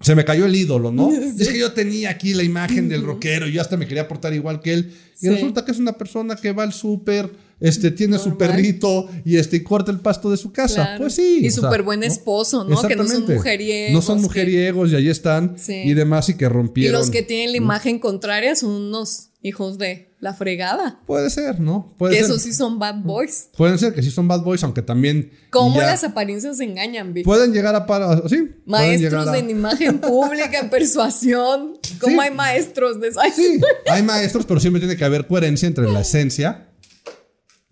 se 0.00 0.14
me 0.14 0.24
cayó 0.24 0.46
el 0.46 0.54
ídolo, 0.54 0.92
¿no? 0.92 1.10
Es 1.38 1.48
que 1.48 1.58
yo 1.58 1.72
tenía 1.72 2.10
aquí 2.10 2.34
la 2.34 2.42
imagen 2.42 2.88
del 2.88 3.02
rockero, 3.02 3.48
y 3.48 3.52
yo 3.52 3.60
hasta 3.60 3.76
me 3.76 3.86
quería 3.86 4.08
portar 4.08 4.34
igual 4.34 4.60
que 4.60 4.74
él. 4.74 4.94
Y 5.20 5.28
resulta 5.28 5.64
que 5.64 5.72
es 5.72 5.78
una 5.78 5.92
persona 5.92 6.36
que 6.36 6.52
va 6.52 6.62
al 6.62 6.72
súper, 6.72 7.30
este, 7.60 7.90
tiene 7.90 8.18
su 8.18 8.36
perrito 8.36 9.08
y 9.24 9.36
este, 9.36 9.62
corta 9.64 9.90
el 9.90 10.00
pasto 10.00 10.30
de 10.30 10.36
su 10.36 10.52
casa. 10.52 10.94
Pues 10.98 11.14
sí. 11.14 11.40
Y 11.42 11.50
súper 11.50 11.82
buen 11.82 12.02
esposo, 12.02 12.64
¿no? 12.64 12.80
Que 12.82 12.96
no 12.96 13.06
son 13.06 13.26
mujeriegos. 13.26 13.92
No 13.92 14.02
son 14.02 14.20
mujeriegos 14.20 14.92
y 14.92 14.96
ahí 14.96 15.08
están. 15.08 15.56
Y 15.68 15.94
demás, 15.94 16.28
y 16.28 16.34
que 16.34 16.48
rompieron. 16.48 16.94
Y 16.94 16.98
los 16.98 17.10
que 17.10 17.22
tienen 17.22 17.52
la 17.52 17.56
imagen 17.58 17.98
contraria 17.98 18.54
son 18.56 18.70
unos 18.70 19.30
hijos 19.42 19.78
de 19.78 20.12
la 20.18 20.34
fregada. 20.34 21.00
Puede 21.06 21.30
ser, 21.30 21.60
¿no? 21.60 21.94
Puede 21.98 22.14
que 22.14 22.20
esos 22.20 22.42
sí 22.42 22.52
son 22.52 22.78
bad 22.78 22.96
boys. 22.96 23.50
Pueden 23.56 23.78
ser 23.78 23.94
que 23.94 24.02
sí 24.02 24.10
son 24.10 24.26
bad 24.26 24.40
boys, 24.40 24.62
aunque 24.64 24.82
también. 24.82 25.30
¿Cómo 25.50 25.80
las 25.80 26.04
apariencias 26.04 26.58
engañan, 26.60 27.14
Vic? 27.14 27.24
Pueden 27.24 27.52
llegar 27.52 27.74
a. 27.74 27.86
Para, 27.86 28.28
sí. 28.28 28.50
Maestros 28.64 29.34
en 29.34 29.50
imagen 29.50 29.98
pública, 29.98 30.58
en 30.60 30.70
persuasión. 30.70 31.78
¿Cómo 32.00 32.20
hay 32.20 32.30
maestros 32.30 33.00
de 33.00 33.12
Sí, 33.12 33.60
hay 33.88 34.02
maestros, 34.02 34.44
pero 34.46 34.58
siempre 34.58 34.80
tiene 34.80 34.96
que 34.96 35.04
haber 35.04 35.26
coherencia 35.26 35.68
entre 35.68 35.90
la 35.90 36.00
esencia. 36.00 36.68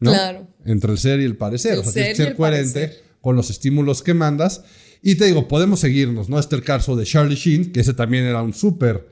¿No? 0.05 0.13
Claro. 0.13 0.47
Entre 0.65 0.93
el 0.93 0.99
ser 0.99 1.21
y 1.21 1.25
el 1.25 1.37
parecer. 1.37 1.79
o 1.79 1.83
sea, 1.83 1.93
tienes 1.93 2.17
que 2.17 2.25
ser 2.25 2.37
coherente 2.37 2.93
con 3.21 3.37
los 3.37 3.51
estímulos 3.51 4.03
que 4.03 4.15
mandas. 4.15 4.63
Y 5.03 5.17
te 5.17 5.27
digo, 5.27 5.49
podemos 5.49 5.81
seguirnos, 5.81 6.29
¿no? 6.29 6.39
Este 6.39 6.55
es 6.55 6.61
el 6.61 6.65
caso 6.65 6.95
de 6.97 7.05
Charlie 7.05 7.35
Sheen, 7.35 7.73
que 7.73 7.81
ese 7.81 7.95
también 7.95 8.25
era 8.25 8.43
un 8.43 8.55
súper 8.55 9.09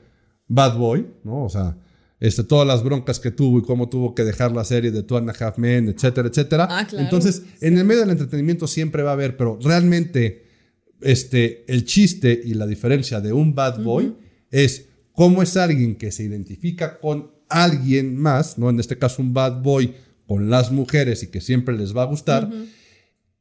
bad 0.47 0.77
boy, 0.77 1.07
¿no? 1.23 1.43
O 1.43 1.49
sea, 1.49 1.77
este, 2.19 2.43
todas 2.43 2.65
las 2.65 2.83
broncas 2.83 3.19
que 3.19 3.31
tuvo 3.31 3.59
y 3.59 3.63
cómo 3.63 3.89
tuvo 3.89 4.15
que 4.15 4.23
dejar 4.23 4.53
la 4.53 4.63
serie 4.63 4.91
de 4.91 5.03
Two 5.03 5.17
and 5.17 5.29
a 5.29 5.33
Half 5.37 5.57
Men, 5.57 5.89
etcétera, 5.89 6.29
etcétera. 6.29 6.67
Ah, 6.69 6.87
Entonces, 6.93 7.43
en 7.59 7.77
el 7.77 7.85
medio 7.85 8.01
del 8.01 8.11
entretenimiento 8.11 8.65
siempre 8.65 9.03
va 9.03 9.09
a 9.09 9.13
haber, 9.13 9.35
pero 9.35 9.59
realmente 9.61 10.45
este, 11.01 11.65
el 11.67 11.85
chiste 11.85 12.39
y 12.43 12.53
la 12.53 12.65
diferencia 12.65 13.19
de 13.19 13.33
un 13.33 13.53
bad 13.53 13.83
boy 13.83 14.15
es 14.51 14.87
cómo 15.11 15.43
es 15.43 15.57
alguien 15.57 15.95
que 15.95 16.11
se 16.11 16.23
identifica 16.23 16.99
con 16.99 17.31
alguien 17.49 18.15
más, 18.15 18.57
¿no? 18.57 18.69
En 18.69 18.79
este 18.79 18.97
caso 18.97 19.21
un 19.21 19.33
bad 19.33 19.61
boy 19.61 19.93
con 20.27 20.49
las 20.49 20.71
mujeres 20.71 21.23
y 21.23 21.27
que 21.27 21.41
siempre 21.41 21.77
les 21.77 21.95
va 21.95 22.03
a 22.03 22.07
gustar. 22.07 22.49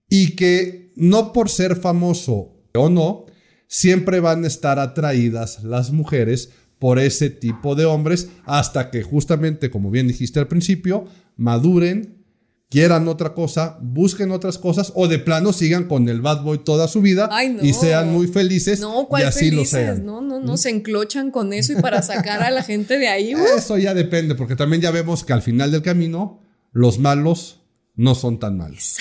Y 0.09 0.37
que 0.37 0.93
no 0.97 1.33
por 1.33 1.49
ser 1.49 1.77
famoso 1.77 2.55
o 2.75 2.89
no, 2.89 3.27
siempre 3.67 4.21
van 4.21 4.45
a 4.45 4.49
estar 4.49 4.79
atraídas 4.79 5.65
las 5.65 5.93
mujeres 5.93 6.51
por 6.79 6.99
ese 6.99 7.31
tipo 7.31 7.75
de 7.75 7.85
hombres 7.85 8.29
hasta 8.45 8.91
que 8.91 9.03
justamente, 9.03 9.71
como 9.71 9.91
bien 9.91 10.09
dijiste 10.09 10.41
al 10.41 10.49
principio, 10.49 11.07
maduren, 11.37 12.25
quieran 12.69 13.07
otra 13.07 13.35
cosa, 13.35 13.79
busquen 13.81 14.33
otras 14.33 14.59
cosas 14.59 14.93
o 14.97 15.07
de 15.07 15.19
plano 15.19 15.53
sigan 15.53 15.85
con 15.85 16.09
el 16.09 16.21
bad 16.21 16.43
boy 16.43 16.59
toda 16.59 16.89
su 16.89 17.01
vida 17.01 17.31
y 17.63 17.73
sean 17.73 18.13
muy 18.13 18.27
felices 18.27 18.81
no, 18.81 19.07
y 19.17 19.23
así 19.23 19.51
felices? 19.51 19.57
lo 19.57 19.65
sean. 19.65 20.05
No, 20.05 20.21
no, 20.21 20.41
no, 20.41 20.57
se 20.57 20.71
enclochan 20.71 21.31
con 21.31 21.53
eso 21.53 21.73
y 21.73 21.77
para 21.77 22.03
sacar 22.03 22.43
a 22.43 22.51
la 22.51 22.63
gente 22.63 22.99
de 22.99 23.09
ahí. 23.09 23.33
Eso 23.57 23.79
ya 23.79 23.95
depende, 23.95 24.35
porque 24.35 24.57
también 24.57 24.83
ya 24.83 24.91
vemos 24.91 25.23
que 25.23 25.33
al 25.33 25.43
final 25.43 25.71
del 25.71 25.83
camino 25.83 26.42
los 26.73 26.99
malos 26.99 27.61
no 27.95 28.15
son 28.15 28.39
tan 28.39 28.57
malos. 28.57 28.97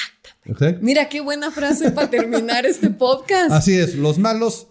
Exacto. 0.46 0.80
Mira 0.82 1.08
qué 1.10 1.22
buena 1.22 1.52
frase 1.52 1.92
para 1.92 2.10
terminar 2.10 2.66
este 2.66 2.90
podcast. 2.90 3.52
Así 3.52 3.74
es, 3.74 3.96
los 3.96 4.18
malos 4.18 4.68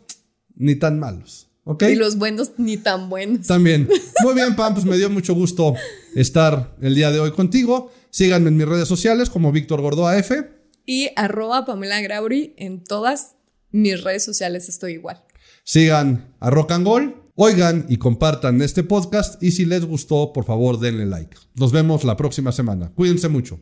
ni 0.55 0.77
tan 0.77 0.99
malos. 0.99 1.51
Y 1.81 1.95
los 1.95 2.17
buenos 2.17 2.53
ni 2.59 2.77
tan 2.77 3.09
buenos. 3.09 3.47
También. 3.47 3.89
Muy 4.23 4.35
bien, 4.35 4.57
Pam, 4.57 4.75
pues 4.75 4.85
me 4.85 4.97
dio 4.97 5.09
mucho 5.09 5.35
gusto 5.35 5.75
estar 6.17 6.75
el 6.81 6.95
día 6.95 7.11
de 7.13 7.21
hoy 7.21 7.31
contigo. 7.33 7.93
Síganme 8.11 8.49
en 8.49 8.57
mis 8.57 8.67
redes 8.67 8.89
sociales 8.89 9.31
como 9.31 9.53
Víctor 9.53 9.81
Gordoa 9.81 10.19
F. 10.19 10.51
Y 10.85 11.11
arroba 11.15 11.65
Pamela 11.65 12.01
Grauri 12.01 12.55
en 12.57 12.83
todas 12.83 13.37
mis 13.71 14.03
redes 14.03 14.25
sociales 14.25 14.69
estoy 14.69 14.95
igual. 14.95 15.23
Sigan 15.63 16.35
a 16.41 16.51
Rock 16.51 16.73
and 16.73 16.85
Gold, 16.85 17.15
oigan 17.35 17.87
y 17.89 17.97
compartan 17.97 18.61
este 18.63 18.83
podcast 18.83 19.43
y 19.43 19.53
si 19.53 19.65
les 19.65 19.85
gustó, 19.85 20.33
por 20.33 20.45
favor 20.45 20.79
denle 20.79 21.07
like. 21.07 21.37
Nos 21.55 21.73
vemos 21.73 22.05
la 22.05 22.17
próxima 22.17 22.53
semana. 22.53 22.91
Cuídense 22.95 23.29
mucho. 23.29 23.61